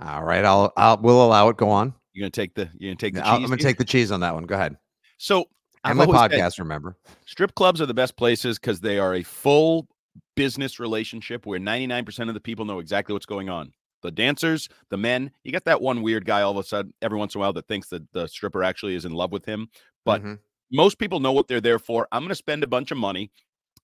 [0.03, 1.57] All right, I'll I'll we'll allow it.
[1.57, 1.93] Go on.
[2.13, 3.29] You're gonna take the you're gonna take the cheese.
[3.29, 4.43] I'm gonna take the cheese on that one.
[4.45, 4.75] Go ahead.
[5.17, 5.45] So
[5.83, 6.97] and my podcast, remember.
[7.25, 9.87] Strip clubs are the best places because they are a full
[10.35, 13.71] business relationship where 99% of the people know exactly what's going on.
[14.01, 17.17] The dancers, the men, you get that one weird guy all of a sudden every
[17.17, 19.69] once in a while that thinks that the stripper actually is in love with him.
[20.05, 20.33] But mm-hmm.
[20.72, 22.07] Most people know what they're there for.
[22.11, 23.32] I'm going to spend a bunch of money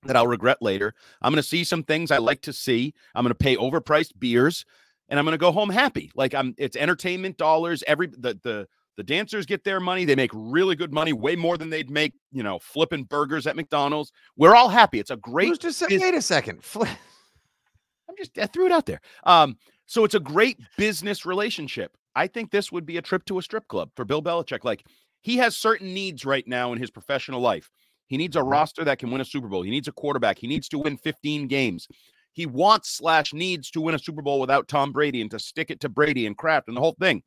[0.04, 0.94] that I'll regret later.
[1.22, 2.94] I'm going to see some things I like to see.
[3.16, 4.66] I'm going to pay overpriced beers
[5.10, 6.12] and I'm going to go home happy.
[6.16, 7.84] Like I'm it's entertainment dollars.
[7.88, 10.06] Every the the the dancers get their money.
[10.06, 13.56] They make really good money, way more than they'd make, you know, flipping burgers at
[13.56, 14.12] McDonald's.
[14.38, 15.00] We're all happy.
[15.00, 15.48] It's a great.
[15.48, 16.60] Who's just say, wait a second.
[16.76, 19.02] I'm just I threw it out there.
[19.24, 21.96] Um, so it's a great business relationship.
[22.16, 24.64] I think this would be a trip to a strip club for Bill Belichick.
[24.64, 24.86] Like
[25.24, 27.71] he has certain needs right now in his professional life.
[28.05, 28.49] He needs a mm-hmm.
[28.49, 29.63] roster that can win a Super Bowl.
[29.63, 30.38] He needs a quarterback.
[30.38, 31.88] He needs to win 15 games.
[32.34, 35.71] He wants slash needs to win a Super Bowl without Tom Brady and to stick
[35.71, 37.24] it to Brady and Kraft and the whole thing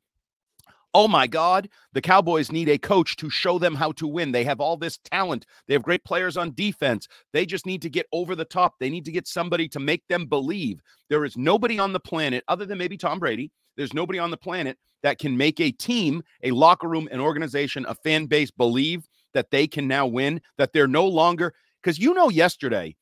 [0.97, 4.31] oh my God, the Cowboys need a coach to show them how to win.
[4.31, 5.45] They have all this talent.
[5.67, 7.07] They have great players on defense.
[7.33, 8.73] They just need to get over the top.
[8.79, 10.81] They need to get somebody to make them believe.
[11.09, 14.37] There is nobody on the planet, other than maybe Tom Brady, there's nobody on the
[14.37, 19.07] planet that can make a team, a locker room, an organization, a fan base believe
[19.33, 21.53] that they can now win, that they're no longer.
[21.81, 22.95] Because you know, yesterday,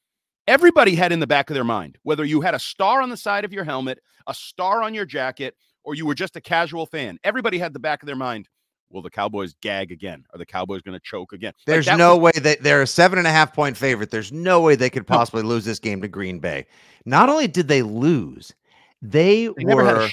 [0.47, 3.17] everybody had in the back of their mind, whether you had a star on the
[3.17, 6.85] side of your helmet, a star on your jacket, or you were just a casual
[6.85, 7.17] fan.
[7.23, 8.49] Everybody had the back of their mind,
[8.89, 10.25] will the Cowboys gag again?
[10.33, 11.53] Are the Cowboys going to choke again?
[11.65, 14.11] There's like no was- way that they're a seven and a half point favorite.
[14.11, 15.49] There's no way they could possibly no.
[15.49, 16.65] lose this game to Green Bay.
[17.05, 18.53] Not only did they lose,
[19.01, 20.09] they, they were,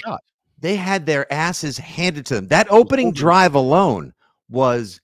[0.63, 1.03] never had a shot.
[1.03, 2.47] They had their asses handed to them.
[2.47, 4.13] That opening drive alone
[4.49, 5.01] was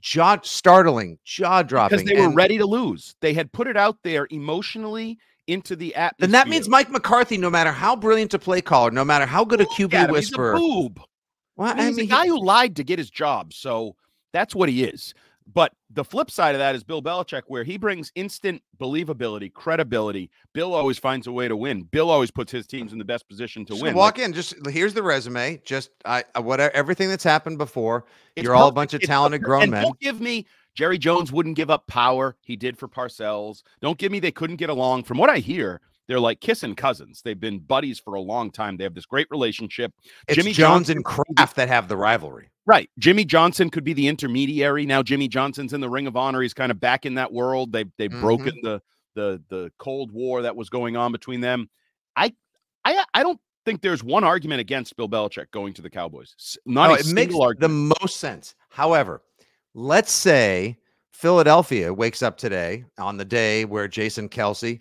[0.00, 1.98] jaw startling, jaw dropping.
[1.98, 3.14] Because they were ready to lose.
[3.20, 6.26] They had put it out there emotionally into the atmosphere.
[6.26, 9.44] Then that means Mike McCarthy, no matter how brilliant a play caller, no matter how
[9.44, 11.00] good a QB whisperer, he's a boob.
[11.56, 13.96] Well, I mean, he's a guy who lied to get his job, so
[14.32, 15.14] that's what he is.
[15.52, 20.28] But the flip side of that is Bill Belichick, where he brings instant believability, credibility.
[20.52, 21.84] Bill always finds a way to win.
[21.84, 23.94] Bill always puts his teams in the best position to Just win.
[23.94, 24.32] walk Like, in.
[24.32, 25.60] Just here's the resume.
[25.64, 28.06] Just I whatever everything that's happened before.
[28.34, 29.46] You're all a bunch of It's talented perfect.
[29.48, 29.82] grown and men.
[29.84, 32.36] Don't give me Jerry Jones wouldn't give up power.
[32.42, 33.62] He did for Parcells.
[33.80, 35.04] Don't give me they couldn't get along.
[35.04, 37.22] From what I hear, they're like kissing cousins.
[37.22, 38.76] They've been buddies for a long time.
[38.76, 39.92] They have this great relationship.
[40.28, 42.50] It's Jimmy Jones Johnson and Kraft that have the rivalry.
[42.66, 42.90] Right.
[42.98, 44.86] Jimmy Johnson could be the intermediary.
[44.86, 46.42] Now Jimmy Johnson's in the Ring of Honor.
[46.42, 47.72] He's kind of back in that world.
[47.72, 48.20] They've they've Mhm.
[48.20, 48.82] broken the
[49.14, 51.70] the the Cold War that was going on between them.
[52.16, 52.34] I
[52.84, 56.58] I I don't think there's one argument against Bill Belichick going to the Cowboys.
[56.66, 57.60] Not No, it makes argument.
[57.60, 58.54] the most sense.
[58.68, 59.22] However,
[59.74, 60.76] let's say
[61.12, 64.80] Philadelphia wakes up today on the day where Jason Kelce,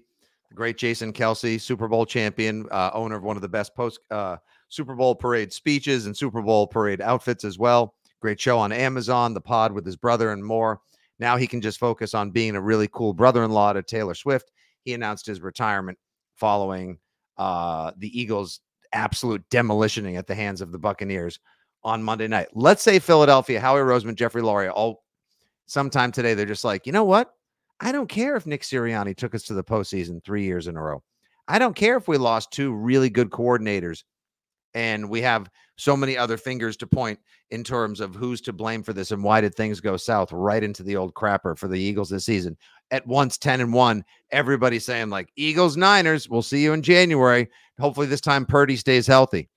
[0.50, 4.00] the great Jason Kelce, Super Bowl champion, uh, owner of one of the best post
[4.12, 4.38] uh,
[4.70, 7.96] Super Bowl parade speeches and Super Bowl parade outfits as well.
[8.22, 10.82] Great show on Amazon, The Pod with his brother and more.
[11.20, 14.52] Now he can just focus on being a really cool brother-in-law to Taylor Swift.
[14.84, 15.98] He announced his retirement
[16.36, 16.98] following
[17.38, 18.62] uh, the Eagles'
[18.94, 21.40] absolute demolitioning at the hands of the Buccaneers
[21.84, 22.48] on Monday night.
[22.54, 25.04] Let's say Philadelphia, Howie Roseman, Jeffrey Lurie, all
[25.68, 27.32] sometime today, they're just like, you know what?
[27.80, 30.82] I don't care if Nick Sirianni took us to the postseason three years in a
[30.82, 31.04] row.
[31.48, 34.04] I don't care if we lost two really good coordinators
[34.76, 37.18] and we have so many other fingers to point
[37.50, 40.64] in terms of who's to blame for this and why did things go south right
[40.64, 42.56] into the old crapper for the Eagles this season.
[42.92, 47.48] At once 10 and 1, everybody saying like Eagles Niners, we'll see you in January.
[47.80, 49.50] Hopefully this time Purdy stays healthy.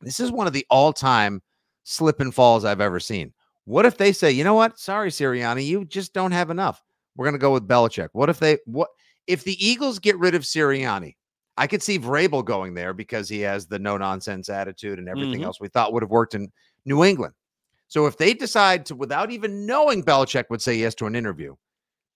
[0.00, 1.42] This is one of the all-time
[1.84, 3.32] slip and falls I've ever seen.
[3.66, 4.78] What if they say, you know what?
[4.78, 6.82] Sorry, Sirianni, you just don't have enough.
[7.16, 8.08] We're gonna go with Belichick.
[8.12, 8.88] What if they what
[9.26, 11.16] if the Eagles get rid of Sirianni?
[11.60, 15.42] I could see Vrabel going there because he has the no nonsense attitude and everything
[15.42, 15.44] Mhm.
[15.44, 16.50] else we thought would have worked in
[16.86, 17.34] New England.
[17.88, 21.54] So if they decide to, without even knowing Belichick would say yes to an interview,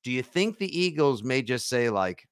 [0.02, 2.26] do you think the Eagles may just say like,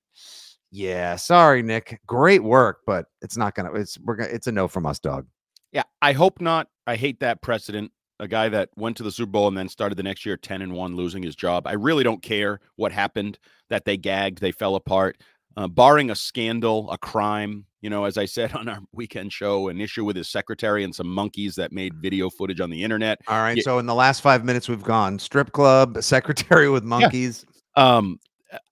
[0.70, 3.72] "Yeah, sorry, Nick, great work, but it's not gonna.
[3.74, 4.30] It's we're gonna.
[4.30, 5.26] It's a no from us, dog."
[5.70, 6.68] Yeah, I hope not.
[6.86, 7.92] I hate that precedent.
[8.20, 10.62] A guy that went to the Super Bowl and then started the next year 10
[10.62, 11.66] and 1 losing his job.
[11.66, 13.38] I really don't care what happened
[13.68, 15.20] that they gagged, they fell apart.
[15.56, 19.68] Uh, barring a scandal, a crime, you know, as I said on our weekend show,
[19.68, 23.18] an issue with his secretary and some monkeys that made video footage on the internet.
[23.28, 23.56] All right.
[23.56, 23.62] Yeah.
[23.62, 27.44] So in the last five minutes, we've gone strip club, secretary with monkeys.
[27.76, 28.18] Um,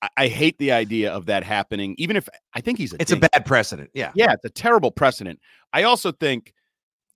[0.03, 3.13] I, I hate the idea of that happening, even if I think he's a It's
[3.13, 3.91] a bad precedent.
[3.95, 4.13] Yeah.
[4.15, 5.41] Yeah, it's a terrible precedent.
[5.73, 6.55] I also think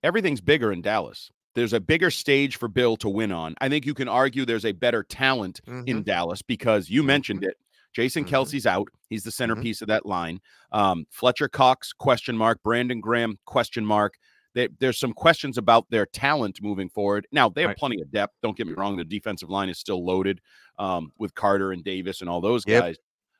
[0.03, 1.31] everything's bigger in Dallas.
[1.55, 3.55] There's a bigger stage for Bill to win on.
[3.61, 6.03] I think you can argue there's a better talent in Mhm.
[6.03, 7.55] Dallas because you mentioned it.
[7.95, 8.29] Jason Mhm.
[8.29, 8.89] Kelce's out.
[9.09, 10.41] He's the centerpiece of that line.
[10.71, 12.61] Um, Fletcher Cox, question mark.
[12.63, 14.15] Brandon Graham, question mark.
[14.53, 17.27] They, there's some questions about their talent moving forward.
[17.31, 17.77] Now, they have Right.
[17.77, 18.35] plenty of depth.
[18.41, 18.95] Don't get me wrong.
[18.97, 20.39] The defensive line is still loaded
[20.77, 22.83] um, with Carter and Davis and all those Yep.
[22.83, 22.97] guys.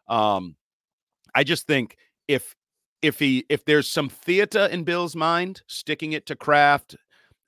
[0.08, 0.56] Um,
[1.34, 1.98] I just think
[2.28, 2.56] if
[3.02, 6.96] if he if there's some theater in Bill's mind, sticking it to Kraft,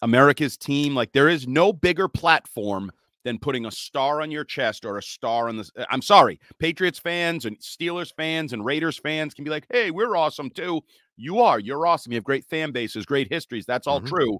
[0.02, 2.92] America's team, like there is no bigger platform
[3.28, 5.70] than putting a star on your chest or a star on the.
[5.90, 10.16] I'm sorry, Patriots fans and Steelers fans and Raiders fans can be like, "Hey, we're
[10.16, 10.82] awesome too."
[11.18, 11.60] You are.
[11.60, 12.14] You're awesome.
[12.14, 13.66] You have great fan bases, great histories.
[13.66, 14.08] That's all Mhm.
[14.08, 14.40] true.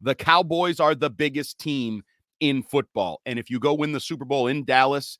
[0.00, 2.02] The Cowboys are the biggest team
[2.38, 5.18] in football, and if you go win the Super Bowl in Dallas,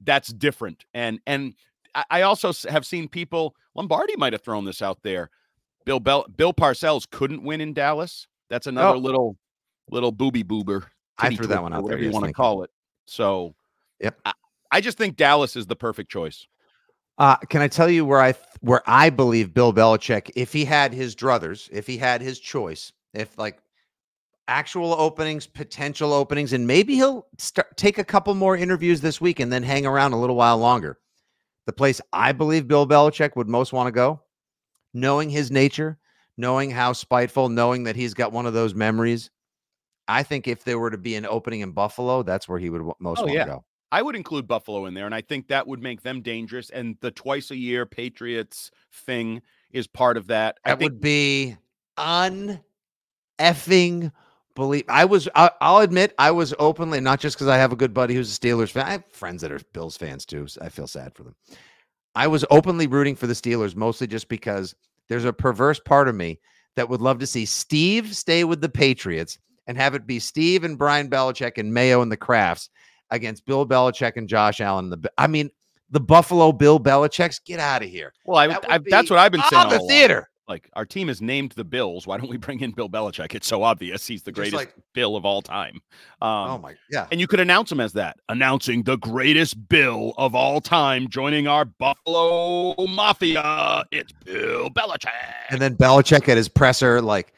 [0.00, 0.86] that's different.
[0.94, 1.54] And and
[1.94, 3.54] I, I also have seen people.
[3.74, 5.28] Lombardi might have thrown this out there.
[5.84, 8.26] Bill Bell, Bill Parcells couldn't win in Dallas.
[8.48, 8.98] That's another Oh.
[8.98, 9.36] little
[9.90, 10.86] little booby boober.
[11.18, 12.70] I threw that one out there, whatever you want to call it.
[13.06, 13.54] So,
[14.00, 14.18] Yep.
[14.24, 14.32] I,
[14.70, 16.46] I just think Dallas is the perfect choice.
[17.18, 20.92] Uh, can I tell you where I where I believe Bill Belichick, if he had
[20.92, 23.58] his druthers, if he had his choice, if like
[24.48, 29.40] actual openings, potential openings, and maybe he'll start take a couple more interviews this week
[29.40, 30.98] and then hang around a little while longer.
[31.64, 34.20] The place I believe Bill Belichick would most want to go,
[34.92, 35.98] knowing his nature,
[36.36, 39.30] knowing how spiteful, knowing that he's got one of those memories.
[40.08, 42.82] I think if there were to be an opening in Buffalo, that's where he would
[43.00, 43.44] most Oh, want yeah.
[43.44, 43.64] to go.
[43.92, 46.70] I would include Buffalo in there, and I think that would make them dangerous.
[46.70, 49.40] And the twice a year Patriots thing
[49.72, 50.58] is part of that.
[50.64, 51.56] I That think would be
[51.96, 52.60] un
[53.38, 54.10] effing
[54.54, 54.84] believe.
[54.88, 55.28] I was.
[55.34, 58.36] I, I'll admit, I was openly not just because I have a good buddy who's
[58.36, 58.86] a Steelers fan.
[58.86, 60.48] I have friends that are Bills fans too.
[60.48, 61.36] So I feel sad for them.
[62.14, 64.74] I was openly rooting for the Steelers mostly just because
[65.08, 66.40] there's a perverse part of me
[66.74, 70.64] that would love to see Steve stay with the Patriots and have it be Steve
[70.64, 72.68] and Brian Belichick and Mayo and the Krafts
[73.10, 74.90] against Bill Belichick and Josh Allen.
[74.90, 75.50] The I mean,
[75.90, 78.12] the Buffalo Bill Belichick's get out of here.
[78.24, 79.62] well, I, That I, that's what I've been saying.
[79.62, 79.88] on the all along.
[79.88, 80.28] theater.
[80.48, 82.06] Like our team is named the Bills.
[82.06, 83.34] Why don't we bring in Bill Belichick?
[83.34, 84.06] It's so obvious.
[84.06, 85.80] He's the Just greatest like- Bill of all time.
[86.22, 87.08] Um, oh my, yeah.
[87.10, 91.48] and you could announce him as that, announcing the greatest Bill of all time, joining
[91.48, 93.84] our Buffalo Mafia.
[93.90, 95.10] It's Bill Belichick.
[95.50, 97.32] And then Belichick at his presser, like,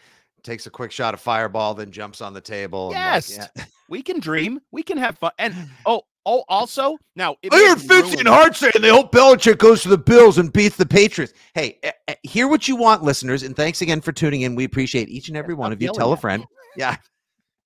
[0.48, 2.86] takes a quick shot of fireball, then jumps on the table.
[2.86, 3.50] and, like, Yes.
[3.56, 3.64] yeah.
[3.88, 4.60] we can dream.
[4.72, 5.32] We can have fun.
[5.38, 9.82] And oh, oh, also now I heard ruined- and Hart saying they hope Belichick goes
[9.82, 11.32] to the Bills and beats the Patriots.
[11.54, 14.54] Hey, eh, eh, hear what you want, listeners, and thanks again for tuning in.
[14.54, 15.92] We appreciate each and every one stop of you.
[15.92, 16.44] Tell a friend.
[16.76, 16.94] Yeah,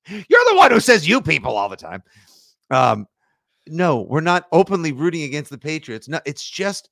[0.08, 2.02] you're the one who says you people all the time.
[2.70, 3.06] Um,
[3.66, 6.08] no, we're not openly rooting against the Patriots.
[6.08, 6.88] No, it's just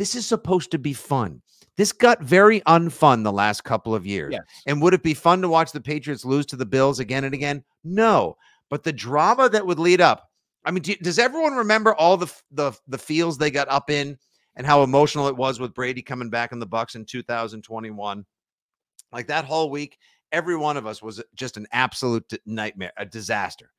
[0.00, 1.42] this is supposed to be fun.
[1.76, 4.32] This got very unfun the last couple of years.
[4.32, 4.44] Yes.
[4.66, 7.34] And would it be fun to watch the Patriots lose to the Bills again and
[7.34, 7.62] again?
[7.84, 8.38] No.
[8.70, 10.30] But the drama that would lead up.
[10.64, 14.16] I mean, do, does everyone remember all the the the feels they got up in
[14.56, 18.24] and how emotional it was with Brady coming back in the Bucks in 2021?
[19.12, 19.98] Like that whole week,
[20.32, 23.70] every one of us was just an absolute nightmare, a disaster.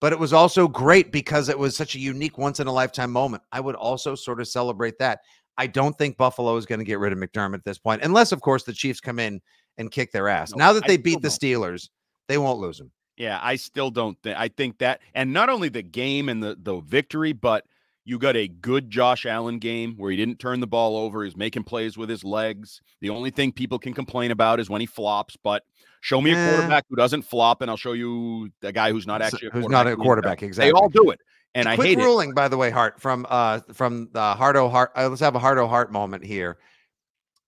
[0.00, 3.10] But it was also great because it was such a unique once in a lifetime
[3.10, 3.42] moment.
[3.50, 5.20] I would also sort of celebrate that.
[5.56, 8.32] I don't think Buffalo is going to get rid of McDermott at this point, unless,
[8.32, 9.40] of course, the Chiefs come in
[9.78, 10.52] and kick their ass.
[10.52, 11.28] No, now that they still beat the.
[11.28, 11.88] Steelers,
[12.28, 12.90] they won't lose him.
[13.16, 16.56] Yeah, I still don't think I think that and not only the game and the
[16.60, 17.64] the victory, but
[18.04, 21.36] you got a good Josh Allen game where he didn't turn the ball over, he's
[21.36, 22.82] making plays with his legs.
[23.00, 25.62] The only thing people can complain about is when he flops, but
[26.00, 26.50] show me a Eh.
[26.54, 29.68] quarterback who doesn't flop and I'll show you the guy who's not actually a who's
[29.68, 30.70] not a quarterback, exactly.
[30.70, 31.20] They all do it.
[31.54, 32.02] And I Quick hate it.
[32.02, 34.90] ruling, by the way, Hart from uh from the Hardo Hart.
[34.96, 36.58] Uh, let's have a Hardo Hart moment here.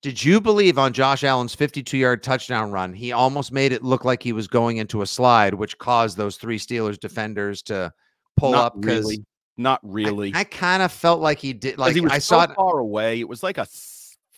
[0.03, 4.05] Did you believe on Josh Allen's 52 yard touchdown run, he almost made it look
[4.05, 7.93] like he was going into a slide, which caused those three Steelers defenders to
[8.37, 8.81] pull Not up?
[8.81, 9.25] Because really.
[9.59, 10.33] Not really.
[10.35, 11.79] I, kind of felt like he did.
[11.79, 12.55] Like he was I so saw it.
[12.55, 13.19] far away.
[13.21, 13.67] It was like a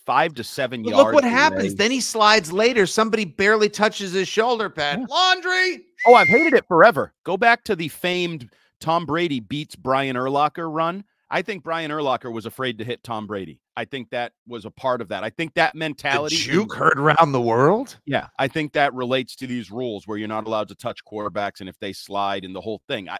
[0.07, 1.05] five to seven But yards.
[1.07, 1.75] look what happens.
[1.75, 2.87] Then he slides later.
[2.87, 5.01] Somebody barely touches his shoulder pad.
[5.01, 5.07] Yeah.
[5.11, 5.85] Laundry.
[6.07, 7.13] Oh, I've hated it forever.
[7.25, 8.49] Go back to the famed
[8.81, 11.05] Tom Brady beats Brian Urlacher run.
[11.31, 13.61] I think Brian Urlacher was afraid to hit Tom Brady.
[13.77, 15.25] I think that was a part of that.
[15.25, 16.37] I think that The mentality.
[16.37, 17.99] juke heard around the world.
[18.07, 21.61] Yeah, I think that relates to these rules where you're not allowed to touch quarterbacks
[21.61, 23.09] and if they slide and the whole thing.
[23.09, 23.19] I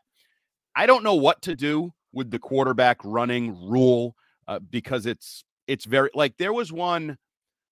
[0.75, 4.15] I don't know what to do with the quarterback running rule
[4.47, 7.19] uh, because it's it's very like there was one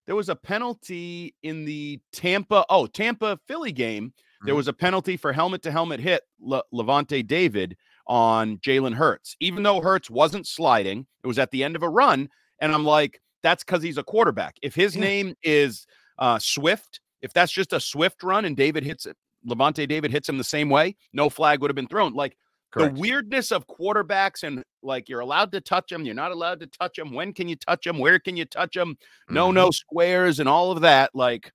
[0.07, 4.13] there was a penalty in the Tampa oh Tampa Philly game
[4.47, 4.59] there Mhm.
[4.59, 7.77] was a penalty for helmet to helmet hit Le- Lavonte David
[8.07, 11.89] on Jalen Hurts even though Hurts wasn't sliding it was at the end of a
[11.89, 12.29] run
[12.61, 15.03] and I'm like that's cuz he's a quarterback if his Yeah.
[15.03, 15.87] name is
[16.19, 19.17] uh Swift if that's just a Swift run and David hits it
[19.47, 22.37] Lavonte David hits him the same way no flag would have been thrown like
[22.71, 22.95] Correct.
[22.95, 26.67] the weirdness of quarterbacks and like you're allowed to touch them, you're not allowed to
[26.67, 27.13] touch them.
[27.13, 27.99] When can you touch them?
[27.99, 28.97] Where can you touch them?
[29.29, 29.55] No, Mhm.
[29.55, 31.11] no squares and all of that.
[31.15, 31.53] Like,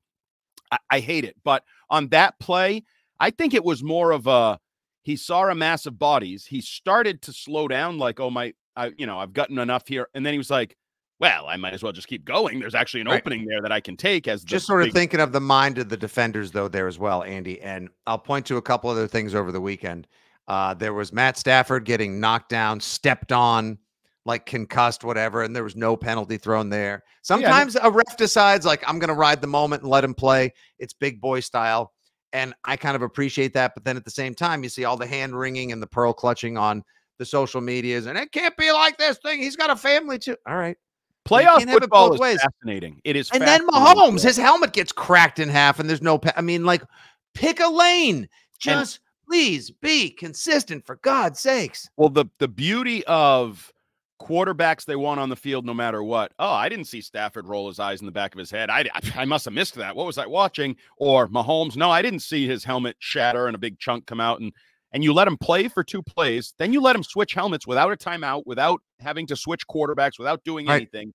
[0.72, 1.36] I, I hate it.
[1.44, 2.84] But on that play,
[3.20, 4.60] I think it was more of a
[5.04, 6.46] he saw a mass of bodies.
[6.46, 10.08] He started to slow down, like, oh my, I, you know, I've gotten enough here.
[10.14, 10.78] And then he was like,
[11.20, 12.60] well, I might as well just keep going.
[12.60, 13.20] There's actually an Right.
[13.20, 15.90] opening there that I can take as Just sort of thinking of the mind of
[15.90, 17.62] the defenders, though, there as well, Andy.
[17.62, 20.08] And I'll point to a couple other things over the weekend.
[20.48, 23.78] Uh, there was Matt Stafford getting knocked down, stepped on,
[24.26, 27.04] like concussed, whatever, and there was no penalty thrown there.
[27.06, 30.14] Oh, Sometimes a ref decides, like, I'm going to ride the moment and let him
[30.14, 30.54] play.
[30.80, 31.92] It's big boy style.
[32.34, 33.74] And I kind of appreciate that.
[33.74, 36.14] But then at the same time, you see all the hand wringing and the pearl
[36.14, 36.84] clutching on
[37.18, 38.06] the social medias.
[38.06, 39.40] And it can't be like this thing.
[39.40, 40.38] He's got a family too.
[40.48, 40.78] All right.
[41.26, 42.40] playoff can't have it football is ways.
[42.42, 43.02] fascinating.
[43.04, 43.68] It is, And then.
[43.68, 46.18] Mahomes, his helmet gets cracked in half, and there's no.
[46.20, 46.84] Pa- I mean, like,
[47.34, 48.30] pick a lane.
[48.60, 51.90] Just please be consistent, for God's sakes.
[51.98, 53.71] Well, the the beauty of
[54.22, 56.32] quarterbacks they want on the field no matter what.
[56.40, 58.70] Oh, I didn't see Stafford roll his eyes in the back of his head.
[58.70, 59.96] I I must have missed that.
[59.96, 60.76] What was I watching?
[60.98, 64.40] Or Mahomes, no, I didn't see his helmet shatter and a big chunk come out
[64.40, 64.54] and
[64.94, 67.92] and you let him play for two plays, then you let him switch helmets without
[67.94, 70.76] a timeout, without having to switch quarterbacks, without doing Right.
[70.82, 71.14] anything.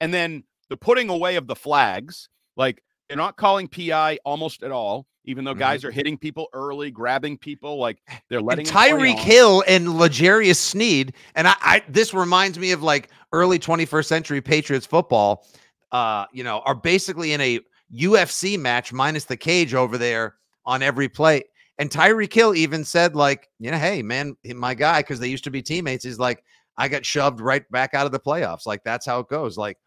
[0.00, 4.70] And then the putting away of the flags, like they're not calling PI almost at
[4.70, 5.58] all, even though Mhm.
[5.58, 7.98] guys are hitting people early, grabbing people, like
[8.28, 9.18] they're And letting Tyreek.
[9.18, 14.40] Hill and L'Jarius Sneed, and I, I this reminds me of like early 21st century
[14.40, 15.46] Patriots football.
[15.92, 17.60] Uh, you know, are basically in a
[17.94, 20.34] UFC match minus the cage over there
[20.64, 21.44] on every play.
[21.78, 25.44] And Tyreek Hill even said, like, you know, hey man, my guy, because they used
[25.44, 26.04] to be teammates.
[26.04, 26.42] He's like,
[26.76, 28.66] I got shoved right back out of the playoffs.
[28.66, 29.56] Like that's how it goes.
[29.56, 29.78] Like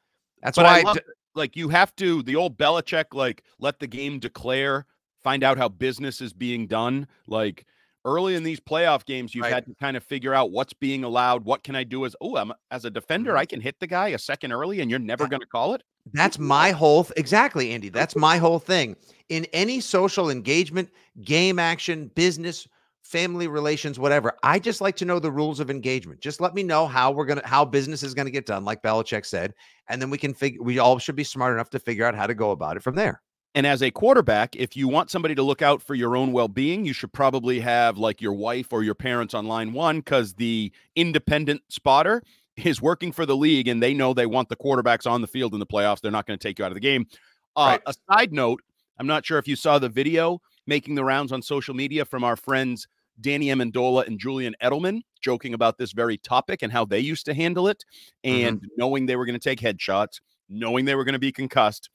[0.42, 1.04] that's But why I love it.
[1.36, 4.86] Like you have to the old Belichick like let the game declare,
[5.24, 7.08] find out how business is being done.
[7.28, 7.66] Like
[8.06, 9.54] early in these playoff games, you've Right.
[9.54, 11.44] had to kind of figure out what's being allowed.
[11.46, 13.38] What can I do as oh, I'm as a defender, Mhm.
[13.38, 15.84] I can hit the guy a second early, and you're never going to call it.
[16.14, 17.90] That's my whole th- exactly, Andy.
[17.90, 18.96] That's my whole thing.
[19.28, 20.90] In any social engagement,
[21.22, 22.68] game action, business,
[23.10, 26.22] family relations, whatever, I just like to know the rules of engagement.
[26.22, 29.26] Just let me know how we're gonna how business is gonna get done, like Belichick
[29.26, 29.54] said,
[29.88, 30.62] and then we can figure.
[30.62, 32.96] We all should be smart enough to figure out how to go about it from
[32.96, 33.22] there.
[33.56, 36.48] And as a quarterback, if you want somebody to look out for your own well
[36.48, 40.34] being, you should probably have like your wife or your parents on line one because
[40.36, 42.22] the independent spotter
[42.58, 45.54] is working for the league and they know they want the quarterbacks on the field
[45.54, 46.00] in the playoffs.
[46.00, 47.08] They're not going to take you out of the game.
[47.56, 47.82] Uh, right.
[47.88, 48.62] A side note
[49.00, 52.24] I'm not sure if you saw the video making the rounds on social media from
[52.24, 52.88] our friends
[53.22, 57.34] Danny Amendola and Julian Edelman joking about this very topic and how they used to
[57.34, 57.84] handle it
[58.24, 58.68] and mm-hmm.
[58.78, 61.90] knowing they were going to take headshots, knowing they were going to be concussed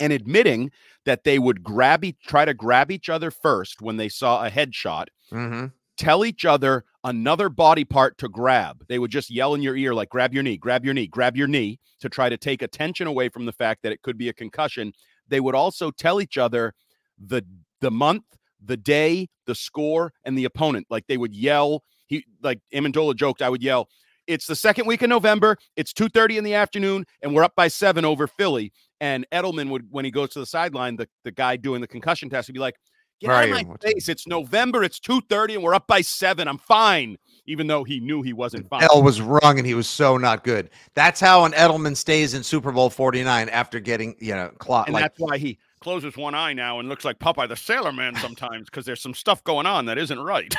[0.00, 0.70] and admitting
[1.04, 4.50] that they would grab each, try to grab each other first when they saw a
[4.50, 5.66] headshot, mm-hmm.
[5.96, 8.84] tell each other another body part to grab.
[8.88, 11.36] They would just yell in your ear, like, grab your knee, grab your knee, grab
[11.36, 14.28] your knee, to try to take attention away from the fact that it could be
[14.28, 14.92] a concussion.
[15.26, 16.74] They would also tell each other
[17.18, 17.42] the
[17.80, 18.24] the month,
[18.64, 20.86] the day, the score, and the opponent.
[20.90, 21.82] Like they would yell.
[22.06, 23.88] He like Amendola joked, I would yell,
[24.28, 25.56] it's the second week of November.
[25.74, 28.72] It's 2:30 in the afternoon, and we're up by seven over Philly.
[29.00, 32.28] And Edelman would, when he goes to the sideline, the, the guy doing the concussion
[32.28, 32.76] test would be like,
[33.20, 34.08] Get out of my face.
[34.08, 34.84] It's November.
[34.84, 36.46] It's 2:30, and we're up by seven.
[36.46, 37.16] I'm fine.
[37.46, 38.82] Even though he knew he wasn't fine.
[38.92, 40.70] L was wrong and he was so not good.
[40.94, 44.86] That's how an Edelman stays in Super Bowl 49 after getting, you know, clock.
[44.86, 47.92] And like, that's why he closes one eye now and looks like Popeye the Sailor
[47.92, 50.54] Man sometimes because there's some stuff going on that isn't right.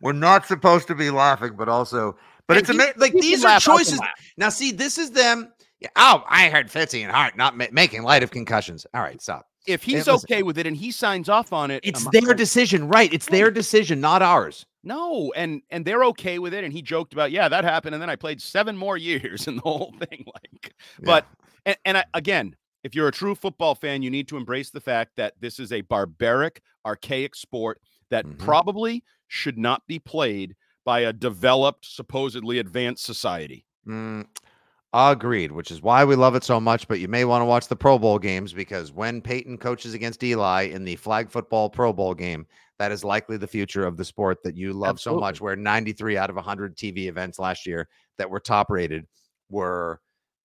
[0.00, 2.16] We're not supposed to be laughing, but also,
[2.46, 2.94] but and it's amazing.
[2.96, 4.00] Like these are choices.
[4.36, 5.52] Now, see, this is them.
[5.80, 8.86] Yeah, oh, I heard Fitzy and Hart not ma- making light of concussions.
[8.94, 9.46] All right, stop.
[9.66, 13.12] If he's okay with it and he signs off on it, it's their decision, right?
[13.12, 14.64] It's their decision, not ours.
[14.82, 16.64] No, and and they're okay with it.
[16.64, 19.56] And he joked about, yeah, that happened, and then I played seven more years in
[19.56, 20.24] the whole thing.
[20.26, 21.26] Like, but
[21.66, 24.80] and, and I, again, if you're a true football fan, you need to embrace the
[24.80, 28.44] fact that this is a barbaric, archaic sport that mm-hmm.
[28.44, 33.66] probably should not be played by a developed, supposedly advanced society.
[33.86, 34.26] Mm,
[34.92, 36.88] agreed, which is why we love it so much.
[36.88, 40.22] But you may want to watch the Pro Bowl games because when Peyton coaches against
[40.22, 42.46] Eli in the flag football Pro Bowl game,
[42.78, 45.20] that is likely the future of the sport that you love Absolutely.
[45.20, 45.40] so much.
[45.40, 49.06] Where 93 out of 100 TV events last year that were top rated
[49.50, 50.00] were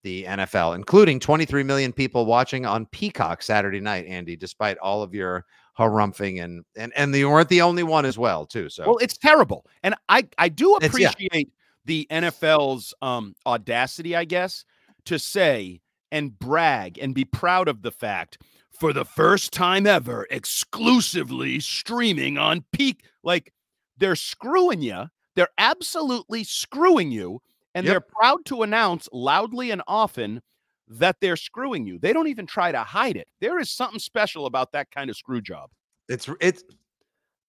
[0.06, 5.12] the NFL, including 23 million people watching on Peacock Saturday night, Andy, despite all of
[5.12, 5.44] your
[5.76, 9.18] harumphing and and and they weren't the only one as well too so well it's
[9.18, 11.42] terrible and i i do appreciate yeah.
[11.84, 14.64] the nfl's um audacity i guess
[15.04, 15.78] to say
[16.10, 18.38] and brag and be proud of the fact
[18.70, 23.52] for the first time ever exclusively streaming on peak like
[23.98, 25.04] they're screwing you
[25.34, 27.38] they're absolutely screwing you
[27.76, 27.92] and yep.
[27.92, 30.40] they're proud to announce loudly and often
[30.88, 31.98] that they're screwing you.
[31.98, 33.28] They don't even try to hide it.
[33.42, 35.68] There is something special about that kind of screw job.
[36.08, 36.64] It's it's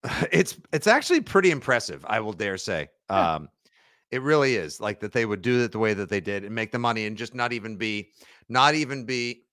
[0.32, 2.89] it's it's actually pretty impressive, I will dare say.
[3.09, 3.36] Yeah.
[3.36, 3.49] Um
[4.11, 6.53] it really is like that they would do it the way that they did and
[6.53, 8.09] make the money and just not even be
[8.49, 9.43] not even be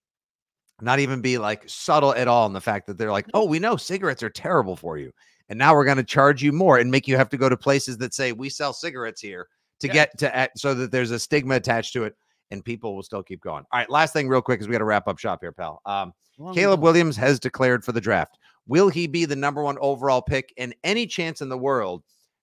[0.81, 3.61] not even be like subtle at all in the fact that they're like, "Oh, we
[3.61, 5.13] know cigarettes are terrible for you."
[5.49, 7.57] And now we're going to charge you more and make you have to go to
[7.57, 9.47] places that say we sell cigarettes here
[9.85, 9.95] to yeah.
[9.95, 12.17] get to act so that there's a stigma attached to it
[12.51, 13.65] and people will still keep going.
[13.73, 15.81] All right, last thing, real quick, is we got to wrap up shop here, pal.
[15.85, 16.13] Um,
[16.55, 18.39] Caleb Williams has declared for the draft.
[18.67, 20.53] Will he be the number one overall pick?
[20.57, 22.03] And any chance in the world,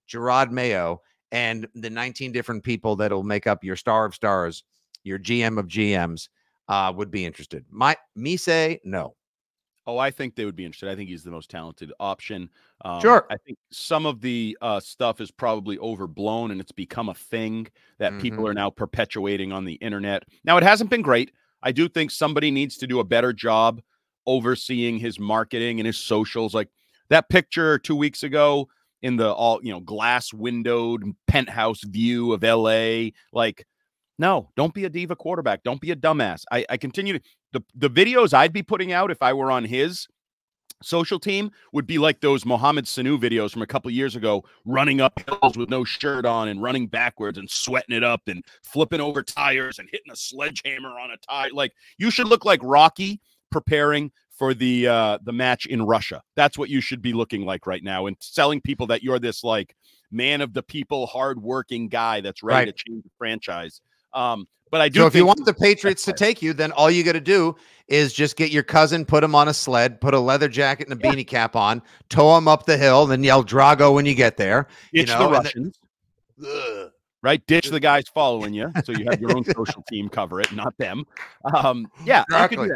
[0.10, 4.64] Jerod Mayo and the 19 different people that'll make up your star of stars,
[5.04, 6.30] your GM of GMs,
[6.68, 7.66] uh, would be interested.
[7.70, 9.16] My me say no.
[9.92, 10.88] Oh, I think they would be interested.
[10.88, 12.50] I think he's the most talented option.
[12.86, 13.28] Um, sure.
[13.30, 17.68] I think some of the uh, stuff is probably overblown and it's become a thing
[18.00, 18.22] that mm-hmm.
[18.22, 20.24] people are now perpetuating on the internet.
[20.46, 21.34] Now, it hasn't been great.
[21.62, 23.82] I do think somebody needs to do a better job
[24.26, 26.54] overseeing his marketing and his socials.
[26.54, 26.70] Like
[27.10, 28.70] that picture two weeks ago
[29.02, 33.10] in the all, you know, glass windowed penthouse view of LA.
[33.34, 33.68] Like,
[34.18, 35.64] no, don't be a diva quarterback.
[35.64, 36.46] Don't be a dumbass.
[36.50, 37.22] I, I continue to
[37.54, 40.08] the the videos I'd be putting out if I were on his
[40.84, 45.00] social team would be like those Mohamed Sanu videos from a couple years ago, running
[45.02, 49.02] up hills with no shirt on and running backwards and sweating it up and flipping
[49.02, 51.52] over tires and hitting a sledgehammer on a tire.
[51.52, 53.22] Like you should look like Rocky
[53.52, 56.22] preparing for the uh the match in Russia.
[56.36, 59.44] That's what you should be looking like right now and selling people that you're this
[59.44, 59.76] like
[60.12, 62.78] man of the people, hardworking guy that's ready right.
[62.78, 63.82] to change the franchise.
[64.14, 65.02] Um, but I do.
[65.02, 67.56] So if you want the Patriots to take you, then all you got to do
[67.88, 71.00] is just get your cousin, put him on a sled, put a leather jacket and
[71.00, 71.14] a yeah.
[71.14, 74.68] beanie cap on, tow him up the hill, then yell Drago when you get there.
[74.94, 75.80] It's you know, the Russians.
[76.38, 76.90] Then,
[77.22, 77.46] right?
[77.48, 80.78] Ditch the guys following you, so you have your own social team cover it, not
[80.78, 81.06] them.
[81.54, 82.70] Um, yeah, exactly.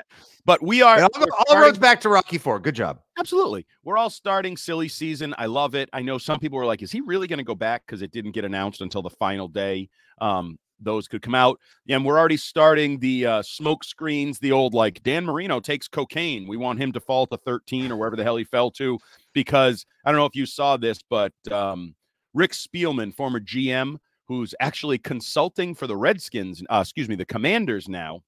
[0.45, 2.59] But we are all, all roads back to Rocky Four.
[2.59, 2.99] Good job.
[3.17, 5.33] Absolutely, we're all starting silly season.
[5.38, 5.89] I love it.
[5.93, 8.11] I know some people were like, "Is he really going to go back?" Because it
[8.11, 9.89] didn't get announced until the final day.
[10.21, 11.59] Um, those could come out.
[11.89, 16.47] And we're already starting the uh, smoke screens, the old like Dan Marino takes cocaine.
[16.47, 18.99] We want him to fall to 13 or wherever the hell he fell to,
[19.34, 21.95] because I don't know if you saw this, but um,
[22.34, 23.97] Rick Spielman, former GM,
[24.28, 28.21] who's actually consulting for the Redskins, uh, excuse me, the Commanders now,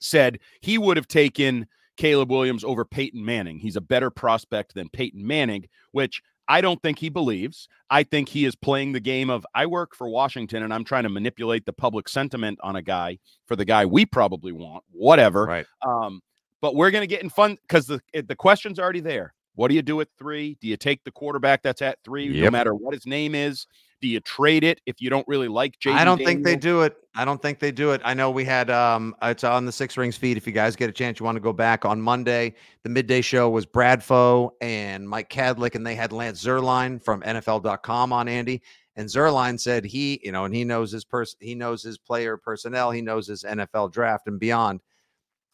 [0.00, 1.66] said he would have taken
[1.96, 3.58] Caleb Williams over Peyton Manning.
[3.58, 7.68] He's a better prospect than Peyton Manning, which I don't think he believes.
[7.90, 11.04] I think he is playing the game of I work for Washington and I'm trying
[11.04, 15.44] to manipulate the public sentiment on a guy for the guy we probably want, whatever.
[15.44, 15.66] Right.
[15.86, 16.20] Um,
[16.60, 19.32] but we're going to get in fun because the the question's already there.
[19.54, 20.56] What do you do at three?
[20.60, 22.44] Do you take the quarterback that's at three, yep.
[22.46, 23.68] no matter what his name is?
[24.00, 25.90] Do you trade it if you don't really like Jay?
[25.90, 26.26] I don't Daniel?
[26.26, 26.96] think they do it.
[27.14, 28.00] I don't think they do it.
[28.04, 30.36] I know we had um it's on the Six Rings feed.
[30.36, 32.54] If you guys get a chance, you want to go back on Monday.
[32.82, 38.12] The midday show was Bradfo and Mike Kadlick, and they had Lance Zierlein from NFL.com
[38.12, 38.62] on Andy.
[38.96, 42.36] And Zierlein said he, you know, and he knows his person, he knows his player
[42.36, 44.80] personnel, he knows his NFL draft and beyond.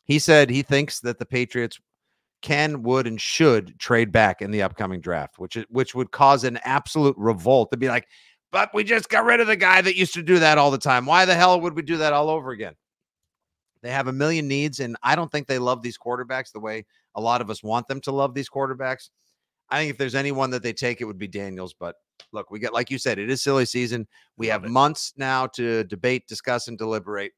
[0.05, 1.79] He said he thinks that the Patriots
[2.43, 6.59] can, would, and should trade back in the upcoming draft, which which would cause an
[6.65, 8.07] absolute revolt to be like,
[8.57, 10.79] but we just got rid of the guy that used to do that all the
[10.79, 11.05] time.
[11.05, 12.73] Why the hell would we do that all over again?
[13.83, 16.87] They have a million needs, and I don't think they love these quarterbacks the way
[17.17, 19.11] a lot of us want them to love these quarterbacks.
[19.69, 21.75] I think if there's anyone that they take, it would be Daniels.
[21.79, 21.97] But
[22.33, 24.09] look, we get like you said, it is silly season.
[24.39, 24.71] We love have it.
[24.71, 27.33] months now to debate, discuss, and deliberate.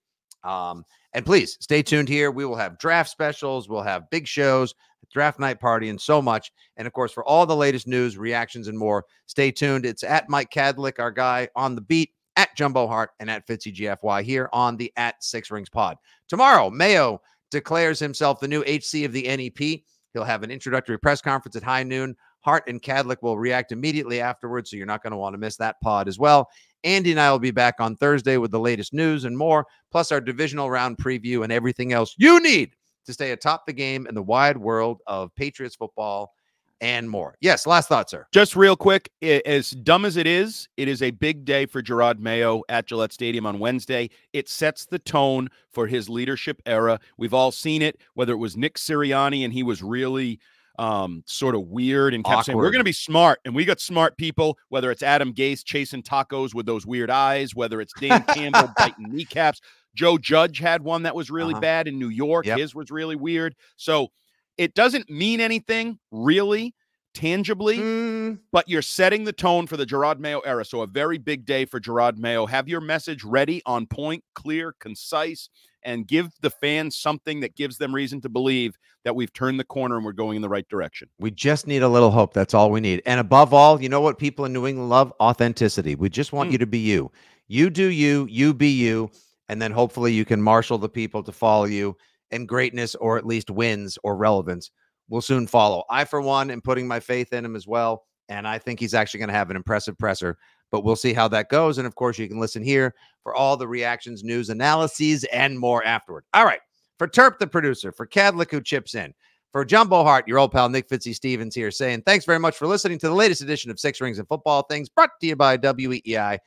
[0.49, 2.31] Um, and please stay tuned here.
[2.31, 4.75] We will have draft specials, we'll have big shows,
[5.13, 6.51] draft night party, and so much.
[6.77, 9.85] And of course, for all the latest news, reactions, and more, stay tuned.
[9.85, 13.75] It's at Mike Kadlick, our guy on the beat, at Jumbo Hart, and at Fitzy
[13.75, 15.97] GFY here on the at Six Rings Pod.
[16.29, 17.21] Tomorrow, Mayo
[17.51, 19.81] declares himself the new HC of the NEP.
[20.15, 22.17] He'll have an introductory press conference at high noon.
[22.41, 25.57] Hart and Kadlick will react immediately afterwards, so you're not going to want to miss
[25.57, 26.49] that pod as well.
[26.85, 30.13] Andy and I will be back on Thursday with the latest news and more, plus
[30.13, 32.71] our divisional round preview and everything else you need
[33.07, 36.35] to stay atop the game in the wide world of Patriots football
[36.81, 37.35] and more.
[37.41, 38.27] Yes, last thought, sir.
[38.33, 42.21] Just real quick, as dumb as it is, it is a big day for Jerod
[42.21, 44.11] Mayo at Gillette Stadium on Wednesday.
[44.33, 47.01] It sets the tone for his leadership era.
[47.17, 50.39] We've all seen it, whether it was Nick Sirianni and he was really
[50.79, 52.45] um, sort of weird and kept Awkward.
[52.45, 53.41] saying, We're going to be smart.
[53.45, 57.55] And we got smart people, whether it's Adam Gase chasing tacos with those weird eyes,
[57.55, 59.61] whether it's Dan Campbell biting kneecaps.
[59.95, 61.61] Joe Judge had one that was really uh-huh.
[61.61, 62.47] bad in New York.
[62.47, 62.59] Yep.
[62.59, 63.55] His was really weird.
[63.77, 64.09] So
[64.57, 66.75] it doesn't mean anything really
[67.15, 68.39] tangibly, mm.
[68.53, 70.65] but you're setting the tone for the Jerod Mayo era.
[70.65, 72.47] So a very big day for Jerod Mayo.
[72.47, 75.49] Have your message ready, on point, clear, concise,
[75.85, 79.65] and give the fans something that gives them reason to believe that we've turned the
[79.65, 81.09] corner and we're going in the right direction.
[81.19, 82.35] We just need a little hope.
[82.35, 83.03] That's all we need.
[83.07, 85.13] And above all, you know what people in New England love?
[85.21, 85.95] Authenticity.
[85.95, 86.53] We just want mm.
[86.53, 87.11] you to be you.
[87.47, 89.11] You do you, you be you,
[89.49, 91.97] and then hopefully you can marshal the people to follow you
[92.31, 94.71] and greatness or at least wins or relevance
[95.09, 95.85] will soon follow.
[95.89, 98.05] I, for one, am putting my faith in him as well.
[98.29, 100.37] And I think he's actually going to have an impressive presser,
[100.71, 101.79] but we'll see how that goes.
[101.79, 105.85] And of course, you can listen here for all the reactions, news, analyses, and more
[105.85, 106.25] afterward.
[106.35, 106.61] All right.
[106.99, 109.15] For Terp, the producer, for Kadlick, who chips in,
[109.53, 112.67] for Jumbo Hart, your old pal Nick Fitzy Stevens here saying thanks very much for
[112.67, 115.57] listening to the latest edition of Six Rings and Football Things brought to you by
[115.57, 116.39] WEEI,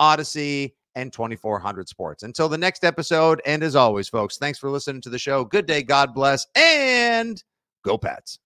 [0.00, 2.22] Audacy, and 2400 Sports.
[2.22, 5.44] Until the next episode, and as always, folks, thanks for listening to the show.
[5.44, 7.42] Good day, God bless, and
[7.82, 8.38] Go Pats.